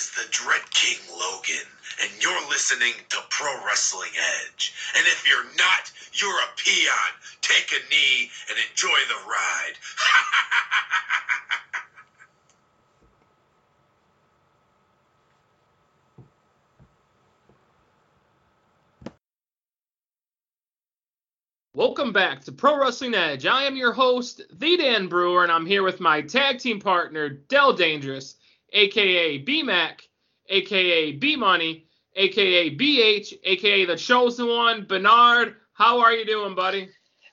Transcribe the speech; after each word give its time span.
is 0.00 0.10
the 0.12 0.24
Dread 0.30 0.62
King 0.70 0.96
Logan, 1.10 1.68
and 2.00 2.10
you're 2.22 2.48
listening 2.48 2.94
to 3.10 3.18
Pro 3.28 3.52
Wrestling 3.66 4.08
Edge. 4.46 4.72
And 4.96 5.06
if 5.06 5.28
you're 5.28 5.44
not, 5.58 5.92
you're 6.14 6.40
a 6.40 6.48
peon. 6.56 7.12
Take 7.42 7.70
a 7.72 7.80
knee 7.90 8.30
and 8.48 8.58
enjoy 8.70 8.88
the 9.08 9.16
ride. 9.28 9.76
Welcome 21.74 22.12
back 22.14 22.42
to 22.44 22.52
Pro 22.52 22.80
Wrestling 22.80 23.14
Edge. 23.14 23.44
I 23.44 23.64
am 23.64 23.76
your 23.76 23.92
host, 23.92 24.40
The 24.50 24.78
Dan 24.78 25.08
Brewer, 25.08 25.42
and 25.42 25.52
I'm 25.52 25.66
here 25.66 25.82
with 25.82 26.00
my 26.00 26.22
tag 26.22 26.58
team 26.58 26.80
partner, 26.80 27.28
Dell 27.28 27.74
Dangerous, 27.74 28.36
aka 28.72 29.38
B 29.38 29.62
Mac, 29.62 30.08
aka 30.48 31.12
B 31.12 31.36
Money, 31.36 31.86
aka 32.16 32.76
BH, 32.76 33.34
aka 33.44 33.84
the 33.84 33.96
chosen 33.96 34.48
one, 34.48 34.84
Bernard. 34.84 35.56
How 35.72 36.00
are 36.00 36.12
you 36.12 36.24
doing, 36.24 36.54
buddy? 36.54 36.88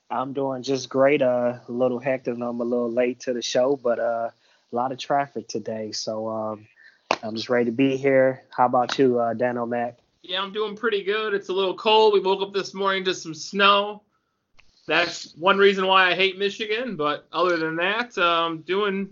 I'm 0.10 0.34
doing 0.34 0.64
just 0.64 0.90
great. 0.90 1.22
Uh, 1.22 1.60
a 1.68 1.72
little 1.72 2.00
hectic. 2.00 2.36
I'm 2.36 2.62
a 2.62 2.64
little 2.64 2.92
late 2.92 3.20
to 3.22 3.34
the 3.34 3.42
show, 3.42 3.78
but 3.82 4.00
uh, 4.00 4.30
a 4.72 4.76
lot 4.76 4.92
of 4.92 4.98
traffic 4.98 5.48
today. 5.48 5.92
So 5.92 6.30
um, 6.30 6.68
I'm 7.22 7.36
just 7.36 7.50
ready 7.50 7.66
to 7.66 7.72
be 7.72 7.98
here. 7.98 8.44
How 8.56 8.68
about 8.68 8.98
you, 8.98 9.20
uh, 9.20 9.34
Dan 9.34 9.58
O'Mac? 9.58 9.98
Yeah, 10.24 10.42
I'm 10.42 10.54
doing 10.54 10.76
pretty 10.76 11.04
good. 11.04 11.34
It's 11.34 11.50
a 11.50 11.54
little 11.54 11.76
cold. 11.76 12.14
We 12.14 12.20
woke 12.22 12.42
up 12.42 12.54
this 12.54 12.74
morning 12.74 13.04
to 13.06 13.14
some 13.14 13.34
snow 13.34 14.04
that's 14.88 15.36
one 15.36 15.58
reason 15.58 15.86
why 15.86 16.10
I 16.10 16.16
hate 16.16 16.40
Michigan. 16.40 16.96
But 16.96 17.28
other 17.32 17.58
than 17.58 17.76
that, 17.76 18.18
um, 18.18 18.62
doing 18.62 19.10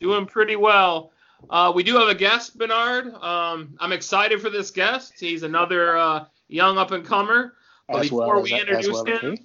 doing 0.00 0.24
pretty 0.24 0.56
well. 0.56 1.12
Uh, 1.48 1.72
we 1.74 1.82
do 1.82 1.96
have 1.96 2.08
a 2.08 2.14
guest, 2.14 2.58
Bernard. 2.58 3.14
Um, 3.14 3.76
I'm 3.78 3.92
excited 3.92 4.40
for 4.40 4.50
this 4.50 4.70
guest. 4.70 5.14
He's 5.18 5.42
another 5.42 5.96
uh, 5.96 6.24
young 6.48 6.78
up 6.78 6.90
and 6.90 7.04
comer. 7.04 7.54
But 7.88 8.00
as 8.00 8.10
before 8.10 8.34
well 8.34 8.42
we 8.42 8.58
introduce 8.58 8.88
well 8.88 9.04
him, 9.04 9.38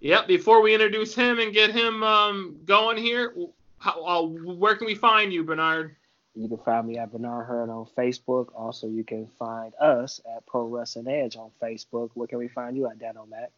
yep. 0.00 0.26
Before 0.26 0.60
we 0.60 0.74
introduce 0.74 1.14
him 1.14 1.38
and 1.38 1.52
get 1.52 1.70
him 1.70 2.02
um, 2.02 2.60
going 2.66 2.98
here, 2.98 3.34
how, 3.78 4.04
uh, 4.04 4.22
where 4.22 4.76
can 4.76 4.86
we 4.86 4.94
find 4.94 5.32
you, 5.32 5.42
Bernard? 5.44 5.96
You 6.34 6.48
can 6.48 6.58
find 6.58 6.86
me 6.86 6.98
at 6.98 7.10
Bernard 7.10 7.46
Hearn 7.46 7.70
on 7.70 7.86
Facebook. 7.96 8.48
Also, 8.54 8.86
you 8.86 9.02
can 9.02 9.26
find 9.38 9.72
us 9.80 10.20
at 10.36 10.46
Pro 10.46 10.66
Wrestling 10.66 11.08
Edge 11.08 11.36
on 11.36 11.50
Facebook. 11.60 12.10
Where 12.14 12.28
can 12.28 12.38
we 12.38 12.48
find 12.48 12.76
you 12.76 12.86
at 12.86 12.98
Dan 12.98 13.16
O'Mac? 13.16 13.50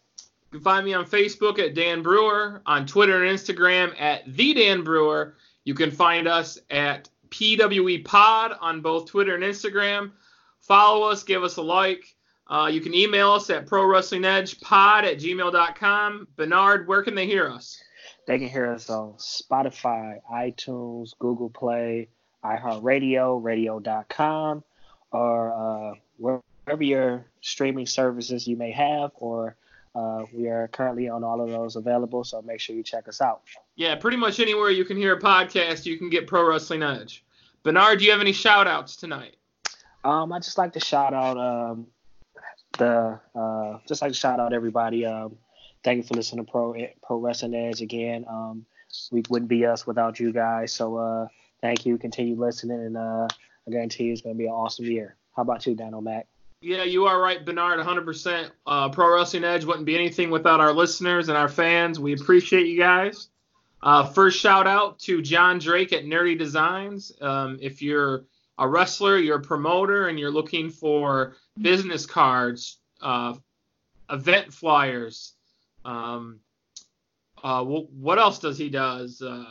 You 0.51 0.59
can 0.59 0.61
find 0.61 0.87
me 0.87 0.95
on 0.95 1.05
Facebook 1.05 1.59
at 1.59 1.75
Dan 1.75 2.03
Brewer, 2.03 2.63
on 2.65 2.87
Twitter 2.87 3.25
and 3.25 3.39
Instagram 3.39 4.01
at 4.01 4.23
the 4.35 4.55
Dan 4.55 4.83
Brewer. 4.83 5.35
You 5.65 5.75
can 5.75 5.91
find 5.91 6.27
us 6.27 6.59
at 6.71 7.09
PWE 7.31 8.05
Pod 8.05 8.56
on 8.61 8.81
both 8.81 9.06
Twitter 9.06 9.34
and 9.34 9.45
Instagram. 9.45 10.12
Follow 10.61 11.09
us, 11.09 11.23
give 11.23 11.42
us 11.42 11.56
a 11.56 11.62
like. 11.62 12.05
Uh, 12.47 12.67
you 12.67 12.81
can 12.81 12.95
email 12.95 13.31
us 13.33 13.48
at 13.48 13.67
pro 13.67 13.84
wrestling 13.84 14.25
edge 14.25 14.61
pod 14.61 15.05
at 15.05 15.19
gmail.com. 15.19 16.27
Bernard, 16.37 16.89
where 16.89 17.03
can 17.03 17.14
they 17.14 17.27
hear 17.27 17.48
us? 17.48 17.81
They 18.27 18.39
can 18.39 18.48
hear 18.48 18.72
us 18.72 18.91
on 18.91 19.14
Spotify, 19.14 20.19
iTunes, 20.33 21.17
Google 21.19 21.50
Play, 21.50 22.09
iHeartRadio, 22.45 23.42
radio.com, 23.42 24.65
or 25.12 25.53
uh, 25.53 25.94
wherever 26.19 26.83
your 26.83 27.27
streaming 27.41 27.87
services 27.87 28.47
you 28.47 28.56
may 28.56 28.72
have, 28.72 29.12
or 29.15 29.56
uh, 29.94 30.25
we 30.33 30.48
are 30.48 30.69
currently 30.69 31.09
on 31.09 31.25
all 31.25 31.41
of 31.41 31.50
those 31.50 31.77
available, 31.77 32.25
so 32.25 32.42
make 32.42 32.61
sure 32.61 32.77
you 32.77 32.83
check 32.83 33.09
us 33.09 33.20
out. 33.20 33.42
Yeah, 33.81 33.95
pretty 33.95 34.19
much 34.19 34.41
anywhere 34.41 34.69
you 34.69 34.84
can 34.84 34.98
hear 34.98 35.14
a 35.14 35.19
podcast, 35.19 35.86
you 35.86 35.97
can 35.97 36.11
get 36.11 36.27
Pro 36.27 36.47
Wrestling 36.47 36.83
Edge. 36.83 37.25
Bernard, 37.62 37.98
do 37.98 38.05
you 38.05 38.11
have 38.11 38.20
any 38.20 38.34
shout 38.34 38.69
outs 38.69 38.95
tonight? 38.95 39.37
Um, 40.05 40.34
I 40.34 40.39
just 40.39 40.59
like 40.59 40.75
to 40.75 40.81
shout 40.81 41.14
out 41.14 41.39
um, 41.39 41.87
the 42.77 43.19
uh, 43.34 43.78
just 43.88 44.03
like 44.03 44.12
to 44.12 44.19
shout 44.19 44.38
out 44.38 44.53
everybody. 44.53 45.06
Um, 45.06 45.38
thank 45.82 45.97
you 45.97 46.03
for 46.03 46.12
listening 46.12 46.44
to 46.44 46.53
Pro 46.53 46.75
Pro 47.03 47.21
Wrestling 47.21 47.55
Edge 47.55 47.81
again. 47.81 48.27
Um, 48.28 48.66
we 49.12 49.22
wouldn't 49.31 49.49
be 49.49 49.65
us 49.65 49.87
without 49.87 50.21
you 50.21 50.31
guys. 50.31 50.75
So 50.75 50.99
uh, 50.99 51.28
thank 51.62 51.87
you. 51.87 51.97
Continue 51.97 52.38
listening, 52.38 52.84
and 52.84 52.99
uh, 52.99 53.28
I 53.66 53.71
guarantee 53.71 54.05
you 54.05 54.12
it's 54.12 54.21
going 54.21 54.34
to 54.34 54.38
be 54.38 54.44
an 54.44 54.53
awesome 54.53 54.84
year. 54.84 55.16
How 55.34 55.41
about 55.41 55.66
you, 55.66 55.75
Dan 55.75 55.94
O'Mac? 55.94 56.26
Yeah, 56.60 56.84
you 56.84 57.06
are 57.06 57.19
right, 57.19 57.43
Bernard, 57.43 57.81
100%. 57.81 58.50
Uh, 58.66 58.91
Pro 58.91 59.15
Wrestling 59.15 59.44
Edge 59.44 59.65
wouldn't 59.65 59.87
be 59.87 59.94
anything 59.94 60.28
without 60.28 60.60
our 60.60 60.75
listeners 60.75 61.31
and 61.31 61.38
our 61.38 61.49
fans. 61.49 61.99
We 61.99 62.12
appreciate 62.12 62.66
you 62.66 62.78
guys. 62.78 63.31
Uh, 63.83 64.07
first 64.07 64.39
shout 64.39 64.67
out 64.67 64.99
to 65.01 65.23
John 65.23 65.59
Drake 65.59 65.93
at 65.93 66.05
Nerdy 66.05 66.39
Designs. 66.39 67.13
Um, 67.21 67.59
if 67.63 67.81
you're 67.81 68.25
a 68.59 68.69
wrestler, 68.69 69.17
you're 69.17 69.39
a 69.39 69.43
promoter, 69.43 70.09
and 70.09 70.19
you're 70.19 70.31
looking 70.31 70.71
for 70.71 71.37
business 71.61 72.05
cards, 72.05 72.79
uh, 73.01 73.35
event 74.11 74.53
flyers, 74.53 75.35
um, 75.85 76.41
uh, 77.43 77.65
what 77.65 78.19
else 78.19 78.39
does 78.39 78.59
he 78.59 78.69
does? 78.69 79.23
Uh, 79.23 79.45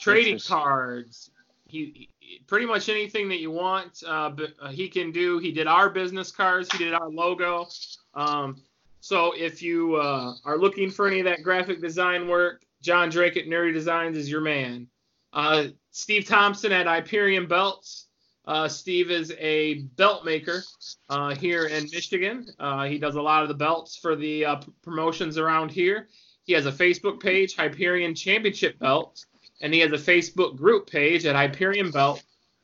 trading 0.00 0.38
cards. 0.38 1.30
He, 1.68 2.10
pretty 2.46 2.66
much 2.66 2.88
anything 2.88 3.28
that 3.28 3.38
you 3.38 3.50
want, 3.50 4.02
uh, 4.06 4.30
uh, 4.60 4.68
he 4.68 4.88
can 4.88 5.12
do. 5.12 5.38
He 5.38 5.50
did 5.50 5.66
our 5.66 5.88
business 5.88 6.30
cards. 6.30 6.70
He 6.72 6.78
did 6.84 6.94
our 6.94 7.08
logo. 7.08 7.68
Um, 8.14 8.56
so 9.00 9.32
if 9.36 9.62
you 9.62 9.96
uh, 9.96 10.34
are 10.44 10.58
looking 10.58 10.90
for 10.90 11.06
any 11.06 11.20
of 11.20 11.24
that 11.24 11.42
graphic 11.42 11.80
design 11.80 12.28
work, 12.28 12.62
John 12.86 13.10
Drake 13.10 13.36
at 13.36 13.46
Nerdy 13.46 13.72
Designs 13.72 14.16
is 14.16 14.30
your 14.30 14.40
man. 14.40 14.88
Uh, 15.32 15.66
Steve 15.90 16.26
Thompson 16.26 16.72
at 16.72 16.86
Hyperion 16.86 17.46
Belts. 17.46 18.06
Uh, 18.46 18.68
Steve 18.68 19.10
is 19.10 19.34
a 19.38 19.80
belt 19.96 20.24
maker 20.24 20.62
uh, 21.10 21.34
here 21.34 21.66
in 21.66 21.84
Michigan. 21.92 22.46
he 22.86 22.98
does 22.98 23.16
a 23.16 23.22
lot 23.22 23.42
of 23.42 23.48
the 23.48 23.54
belts 23.54 23.96
for 23.96 24.16
the 24.16 24.46
promotions 24.82 25.36
around 25.36 25.70
here. 25.70 26.08
He 26.44 26.52
has 26.52 26.64
a 26.64 26.72
Facebook 26.72 27.20
page, 27.20 27.56
Hyperion 27.56 28.14
Championship 28.14 28.78
Belts 28.78 29.26
and 29.60 29.72
he 29.72 29.80
has 29.80 29.92
a 29.92 30.12
Facebook 30.12 30.56
group 30.56 30.88
page 30.88 31.24
at 31.26 31.34
Hyperion 31.34 31.90
Belt 31.90 32.22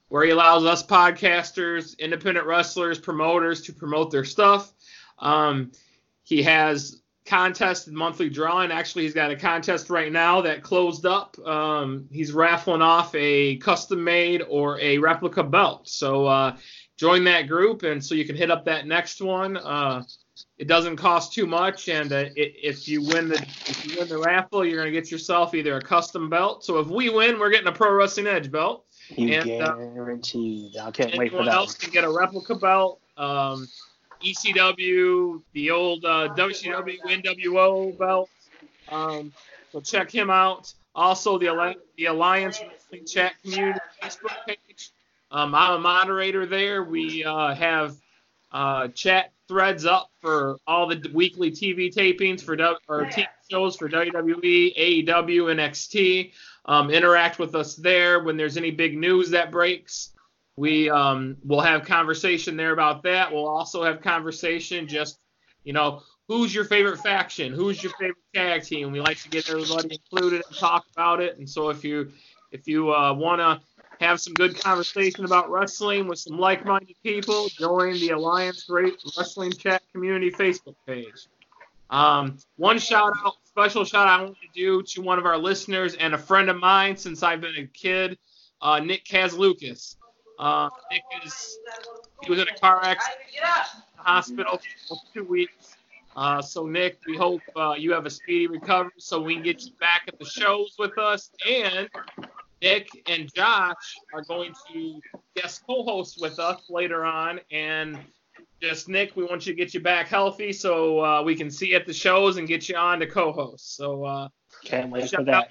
where 0.08 0.24
he 0.24 0.30
allows 0.30 0.64
us 0.64 0.82
podcasters, 0.82 1.98
independent 1.98 2.46
wrestlers, 2.46 2.98
promoters 2.98 3.62
to 3.62 3.72
promote 3.72 4.10
their 4.10 4.24
stuff. 4.24 4.72
Um, 5.18 5.72
he 6.22 6.42
has 6.42 7.01
contests 7.24 7.86
and 7.86 7.96
monthly 7.96 8.28
drawing. 8.28 8.70
Actually, 8.70 9.04
he's 9.04 9.14
got 9.14 9.30
a 9.30 9.36
contest 9.36 9.90
right 9.90 10.10
now 10.10 10.40
that 10.42 10.62
closed 10.62 11.06
up. 11.06 11.38
Um, 11.46 12.08
he's 12.10 12.32
raffling 12.32 12.82
off 12.82 13.14
a 13.14 13.56
custom 13.56 14.02
made 14.02 14.42
or 14.48 14.78
a 14.80 14.98
replica 14.98 15.42
belt. 15.42 15.88
So 15.88 16.26
uh, 16.26 16.56
join 16.96 17.24
that 17.24 17.48
group, 17.48 17.82
and 17.82 18.04
so 18.04 18.14
you 18.14 18.24
can 18.24 18.36
hit 18.36 18.50
up 18.50 18.64
that 18.64 18.86
next 18.86 19.20
one. 19.20 19.56
Uh, 19.56 20.02
it 20.58 20.66
doesn't 20.66 20.96
cost 20.96 21.32
too 21.32 21.46
much, 21.46 21.88
and 21.88 22.12
uh, 22.12 22.26
it, 22.36 22.54
if 22.62 22.88
you 22.88 23.02
win 23.02 23.28
the 23.28 23.40
if 23.66 23.86
you 23.86 23.98
win 23.98 24.08
the 24.08 24.18
raffle, 24.18 24.64
you're 24.64 24.78
gonna 24.78 24.90
get 24.90 25.10
yourself 25.10 25.54
either 25.54 25.76
a 25.76 25.82
custom 25.82 26.30
belt. 26.30 26.64
So 26.64 26.78
if 26.78 26.88
we 26.88 27.08
win, 27.08 27.38
we're 27.38 27.50
getting 27.50 27.68
a 27.68 27.72
Pro 27.72 27.92
Wrestling 27.92 28.26
Edge 28.26 28.50
belt. 28.50 28.86
You 29.08 29.34
and, 29.34 29.62
uh, 29.62 29.74
guaranteed. 29.74 30.76
I 30.76 30.90
can't 30.90 31.16
wait 31.16 31.32
for 31.32 31.44
that. 31.44 31.54
else 31.54 31.74
can 31.74 31.90
get 31.90 32.04
a 32.04 32.10
replica 32.10 32.54
belt. 32.54 33.00
Um, 33.16 33.68
ECW, 34.24 35.42
the 35.52 35.70
old 35.70 36.04
uh, 36.04 36.34
WCW 36.36 36.98
NWO 37.06 37.96
belt. 37.98 38.30
Um, 38.90 39.32
so 39.70 39.80
check 39.80 40.10
him 40.10 40.30
out. 40.30 40.72
Also, 40.94 41.38
the 41.38 41.76
the 41.96 42.06
Alliance 42.06 42.60
Wrestling 42.60 43.06
Chat 43.06 43.32
Community 43.42 43.80
Facebook 44.02 44.36
page. 44.46 44.90
Um, 45.30 45.54
I'm 45.54 45.74
a 45.74 45.78
moderator 45.78 46.44
there. 46.44 46.84
We 46.84 47.24
uh, 47.24 47.54
have 47.54 47.96
uh, 48.52 48.88
chat 48.88 49.32
threads 49.48 49.86
up 49.86 50.10
for 50.20 50.56
all 50.66 50.86
the 50.86 51.10
weekly 51.12 51.50
TV 51.50 51.92
tapings 51.92 52.42
for 52.42 52.54
or 52.88 53.06
TV 53.06 53.26
shows 53.50 53.76
for 53.76 53.88
WWE, 53.88 55.06
AEW, 55.06 55.50
and 55.50 55.60
NXT. 55.60 56.32
Um, 56.64 56.90
interact 56.90 57.38
with 57.38 57.54
us 57.54 57.74
there 57.74 58.22
when 58.22 58.36
there's 58.36 58.56
any 58.56 58.70
big 58.70 58.96
news 58.96 59.30
that 59.30 59.50
breaks. 59.50 60.10
We 60.56 60.90
um, 60.90 61.36
will 61.44 61.60
have 61.60 61.84
conversation 61.84 62.56
there 62.56 62.72
about 62.72 63.02
that. 63.04 63.32
We'll 63.32 63.48
also 63.48 63.82
have 63.84 64.02
conversation 64.02 64.86
just, 64.86 65.18
you 65.64 65.72
know, 65.72 66.02
who's 66.28 66.54
your 66.54 66.64
favorite 66.64 66.98
faction? 66.98 67.52
Who's 67.52 67.82
your 67.82 67.92
favorite 67.98 68.16
tag 68.34 68.64
team? 68.64 68.92
We 68.92 69.00
like 69.00 69.18
to 69.22 69.28
get 69.28 69.48
everybody 69.48 69.98
included 70.12 70.42
and 70.46 70.56
talk 70.56 70.84
about 70.92 71.20
it. 71.20 71.38
And 71.38 71.48
so 71.48 71.70
if 71.70 71.84
you 71.84 72.12
if 72.50 72.68
you 72.68 72.94
uh, 72.94 73.14
want 73.14 73.40
to 73.40 73.60
have 74.04 74.20
some 74.20 74.34
good 74.34 74.58
conversation 74.58 75.24
about 75.24 75.50
wrestling 75.50 76.06
with 76.06 76.18
some 76.18 76.38
like-minded 76.38 76.96
people, 77.02 77.48
join 77.48 77.94
the 77.94 78.10
Alliance 78.10 78.64
Great 78.64 78.94
Wrestling 79.16 79.52
Chat 79.52 79.82
Community 79.92 80.30
Facebook 80.30 80.74
page. 80.86 81.28
Um, 81.88 82.38
one 82.56 82.78
shout 82.78 83.12
out, 83.24 83.34
special 83.44 83.84
shout 83.84 84.08
out 84.08 84.20
I 84.20 84.24
want 84.24 84.36
to 84.42 84.48
do 84.54 84.82
to 84.82 85.02
one 85.02 85.18
of 85.18 85.26
our 85.26 85.38
listeners 85.38 85.94
and 85.94 86.14
a 86.14 86.18
friend 86.18 86.48
of 86.50 86.56
mine 86.56 86.96
since 86.96 87.22
I've 87.22 87.40
been 87.40 87.56
a 87.56 87.66
kid, 87.66 88.18
uh, 88.60 88.80
Nick 88.80 89.04
Kazlukas. 89.04 89.96
Uh, 90.42 90.68
Nick 90.90 91.04
is 91.24 91.56
he 92.24 92.30
was 92.30 92.40
in 92.40 92.48
a 92.48 92.58
car 92.58 92.80
accident, 92.82 93.20
hospital 93.94 94.60
for 94.88 94.96
two 95.14 95.22
weeks. 95.22 95.76
Uh, 96.16 96.42
so 96.42 96.66
Nick, 96.66 96.98
we 97.06 97.16
hope 97.16 97.40
uh, 97.54 97.74
you 97.78 97.92
have 97.92 98.06
a 98.06 98.10
speedy 98.10 98.48
recovery 98.48 98.90
so 98.98 99.20
we 99.20 99.34
can 99.34 99.44
get 99.44 99.62
you 99.62 99.70
back 99.78 100.02
at 100.08 100.18
the 100.18 100.24
shows 100.24 100.74
with 100.80 100.98
us 100.98 101.30
and 101.48 101.88
Nick 102.60 102.88
and 103.06 103.32
Josh 103.32 103.96
are 104.12 104.22
going 104.22 104.52
to 104.72 105.00
guest 105.36 105.62
co-host 105.64 106.20
with 106.20 106.40
us 106.40 106.62
later 106.68 107.04
on, 107.04 107.38
and 107.52 107.98
just 108.60 108.88
Nick, 108.88 109.14
we 109.14 109.22
want 109.24 109.46
you 109.46 109.52
to 109.52 109.56
get 109.56 109.74
you 109.74 109.80
back 109.80 110.08
healthy 110.08 110.52
so 110.52 111.04
uh, 111.04 111.22
we 111.22 111.36
can 111.36 111.52
see 111.52 111.68
you 111.68 111.76
at 111.76 111.86
the 111.86 111.92
shows 111.92 112.36
and 112.36 112.48
get 112.48 112.68
you 112.68 112.76
on 112.76 112.98
to 112.98 113.06
co-host. 113.06 113.76
So 113.76 114.04
uh, 114.04 114.28
can't 114.64 114.90
wait 114.90 115.08
for 115.08 115.22
that. 115.24 115.48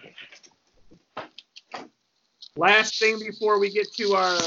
Last 2.58 3.00
thing 3.00 3.18
before 3.20 3.60
we 3.60 3.72
get 3.72 3.94
to 3.94 4.14
our 4.14 4.38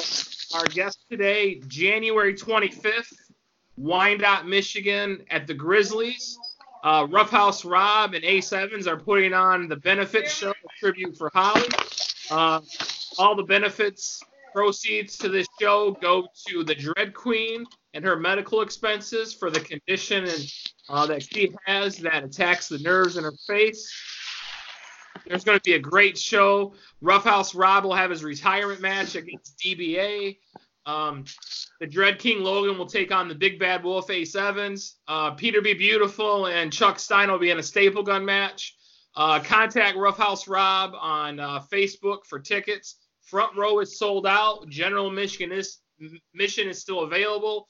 our 0.55 0.67
guest 0.67 1.05
today, 1.11 1.61
January 1.67 2.33
25th, 2.33 3.13
Wyandotte, 3.77 4.47
Michigan, 4.47 5.25
at 5.31 5.47
the 5.47 5.55
Grizzlies. 5.55 6.39
Uh, 6.85 7.07
Roughhouse 7.11 7.65
Rob 7.65 8.15
and 8.15 8.25
Ace 8.25 8.53
Evans 8.53 8.87
are 8.87 8.99
putting 8.99 9.33
on 9.33 9.69
the 9.69 9.77
benefit 9.77 10.31
show 10.31 10.53
tribute 10.79 11.17
for 11.17 11.31
Holly. 11.35 11.67
Uh, 12.31 12.61
all 13.19 13.35
the 13.35 13.43
benefits 13.43 14.23
proceeds 14.55 15.19
to 15.19 15.29
this 15.29 15.49
show 15.61 15.97
go 16.01 16.29
to 16.47 16.63
the 16.63 16.75
Dread 16.75 17.15
Queen 17.15 17.65
and 17.95 18.05
her 18.05 18.17
medical 18.17 18.61
expenses 18.61 19.35
for 19.35 19.51
the 19.51 19.61
condition 19.61 20.25
and, 20.25 20.53
uh, 20.89 21.07
that 21.07 21.23
she 21.23 21.53
has 21.67 21.97
that 21.99 22.23
attacks 22.23 22.69
the 22.69 22.79
nerves 22.79 23.17
in 23.17 23.25
her 23.25 23.35
face. 23.47 23.91
There's 25.27 25.45
going 25.45 25.59
to 25.59 25.63
be 25.63 25.75
a 25.75 25.79
great 25.79 26.19
show. 26.19 26.75
Roughhouse 27.01 27.55
Rob 27.55 27.85
will 27.85 27.95
have 27.95 28.11
his 28.11 28.23
retirement 28.23 28.81
match 28.81 29.15
against 29.15 29.59
DBA. 29.59 30.39
Um, 30.87 31.25
the 31.81 31.87
Dread 31.87 32.19
King 32.19 32.43
Logan 32.43 32.79
will 32.79 32.87
take 32.87 33.11
on 33.11 33.29
the 33.29 33.35
Big 33.35 33.59
Bad 33.59 33.83
Wolf 33.83 34.11
Ace 34.11 34.35
Evans. 34.35 34.97
Uh, 35.09 35.31
Peter 35.31 35.63
Be 35.63 35.75
Beautiful 35.75 36.47
and 36.47 36.73
Chuck 36.73 36.99
Stein 36.99 37.31
will 37.31 37.39
be 37.39 37.51
in 37.51 37.59
a 37.59 37.63
staple 37.63 38.03
gun 38.03 38.25
match. 38.25 38.77
Uh, 39.17 39.41
contact 39.41 39.97
Roughhouse 39.97 40.49
Rob 40.49 40.93
on 40.99 41.41
uh, 41.41 41.61
Facebook 41.73 42.27
for 42.27 42.39
tickets. 42.39 42.97
Front 43.23 43.57
row 43.57 43.79
is 43.81 43.99
sold 43.99 44.27
out. 44.27 44.69
General 44.69 45.11
Michigan 45.11 45.53
is 45.53 45.79
mission 46.35 46.69
is 46.69 46.81
still 46.81 47.01
available. 47.01 47.69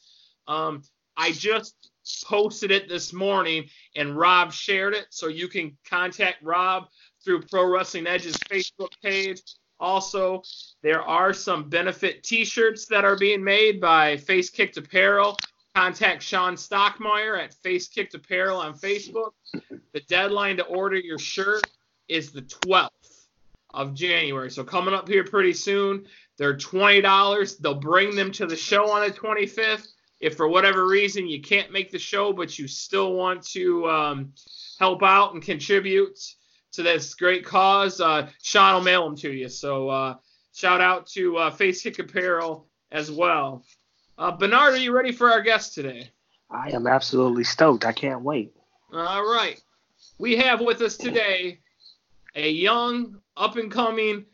Um, 0.49 0.83
I 1.17 1.33
just 1.33 1.91
posted 2.25 2.71
it 2.71 2.89
this 2.89 3.13
morning 3.13 3.69
and 3.95 4.17
Rob 4.17 4.53
shared 4.53 4.95
it, 4.95 5.07
so 5.11 5.29
you 5.29 5.49
can 5.49 5.77
contact 5.89 6.43
Rob 6.43 6.87
through 7.25 7.43
Pro 7.43 7.67
Wrestling 7.67 8.07
Edge's 8.07 8.37
Facebook 8.37 8.91
page. 9.03 9.41
Also, 9.81 10.43
there 10.83 11.03
are 11.03 11.33
some 11.33 11.69
benefit 11.69 12.23
T-shirts 12.23 12.87
that 12.87 13.05
are 13.05 13.17
being 13.17 13.43
made 13.43 13.81
by 13.81 14.17
Face 14.17 14.51
Kicked 14.51 14.77
Apparel. 14.77 15.37
Contact 15.75 16.23
Sean 16.23 16.55
Stockmeyer 16.55 17.43
at 17.43 17.55
Face 17.55 17.89
Kicked 17.89 18.15
Apparel 18.15 18.61
on 18.61 18.75
Facebook. 18.75 19.33
The 19.93 20.01
deadline 20.09 20.59
to 20.59 20.65
order 20.65 20.97
your 20.97 21.19
shirt 21.19 21.65
is 22.09 22.31
the 22.31 22.43
12th 22.43 23.27
of 23.71 23.95
January. 23.95 24.51
So 24.51 24.63
coming 24.63 24.95
up 24.95 25.09
here 25.09 25.25
pretty 25.25 25.53
soon. 25.53 26.07
They're 26.37 26.57
$20. 26.57 27.59
They'll 27.59 27.75
bring 27.75 28.15
them 28.15 28.31
to 28.33 28.47
the 28.47 28.57
show 28.57 28.91
on 28.91 29.07
the 29.07 29.15
25th. 29.15 29.89
If 30.21 30.37
for 30.37 30.49
whatever 30.49 30.87
reason 30.87 31.27
you 31.27 31.41
can't 31.41 31.73
make 31.73 31.91
the 31.91 31.99
show, 31.99 32.33
but 32.33 32.59
you 32.59 32.67
still 32.67 33.13
want 33.13 33.43
to 33.49 33.89
um, 33.89 34.33
help 34.79 35.03
out 35.03 35.35
and 35.35 35.43
contribute, 35.43 36.19
to 36.75 36.83
this 36.83 37.15
great 37.15 37.45
cause, 37.45 38.01
uh, 38.01 38.29
Sean 38.43 38.75
will 38.75 38.81
mail 38.83 39.05
them 39.05 39.17
to 39.17 39.33
you. 39.33 39.49
So 39.49 39.89
uh, 39.89 40.15
shout 40.53 40.81
out 40.81 41.07
to 41.09 41.37
uh, 41.37 41.51
Face 41.51 41.83
Kick 41.83 41.99
Apparel 41.99 42.67
as 42.91 43.11
well. 43.11 43.65
Uh, 44.17 44.33
Bernard, 44.33 44.75
are 44.75 44.79
you 44.79 44.93
ready 44.93 45.13
for 45.13 45.31
our 45.31 45.41
guest 45.41 45.75
today? 45.75 46.11
I 46.51 46.71
am 46.71 46.87
absolutely 46.87 47.45
stoked. 47.45 47.85
I 47.85 47.93
can't 47.93 48.23
wait. 48.23 48.53
All 48.93 49.25
right. 49.25 49.61
We 50.19 50.37
have 50.37 50.61
with 50.61 50.81
us 50.83 50.97
today 50.97 51.61
a 52.37 52.49
young, 52.49 53.21
up 53.37 53.57
and 53.57 53.71
coming, 53.71 54.25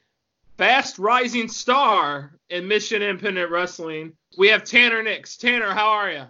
fast 0.58 0.98
rising 0.98 1.48
star 1.48 2.32
in 2.50 2.68
Mission 2.68 3.00
Independent 3.02 3.50
Wrestling. 3.50 4.12
We 4.36 4.48
have 4.48 4.64
Tanner 4.64 5.02
Nix. 5.02 5.38
Tanner, 5.38 5.72
how 5.72 5.88
are 5.88 6.10
you? 6.10 6.24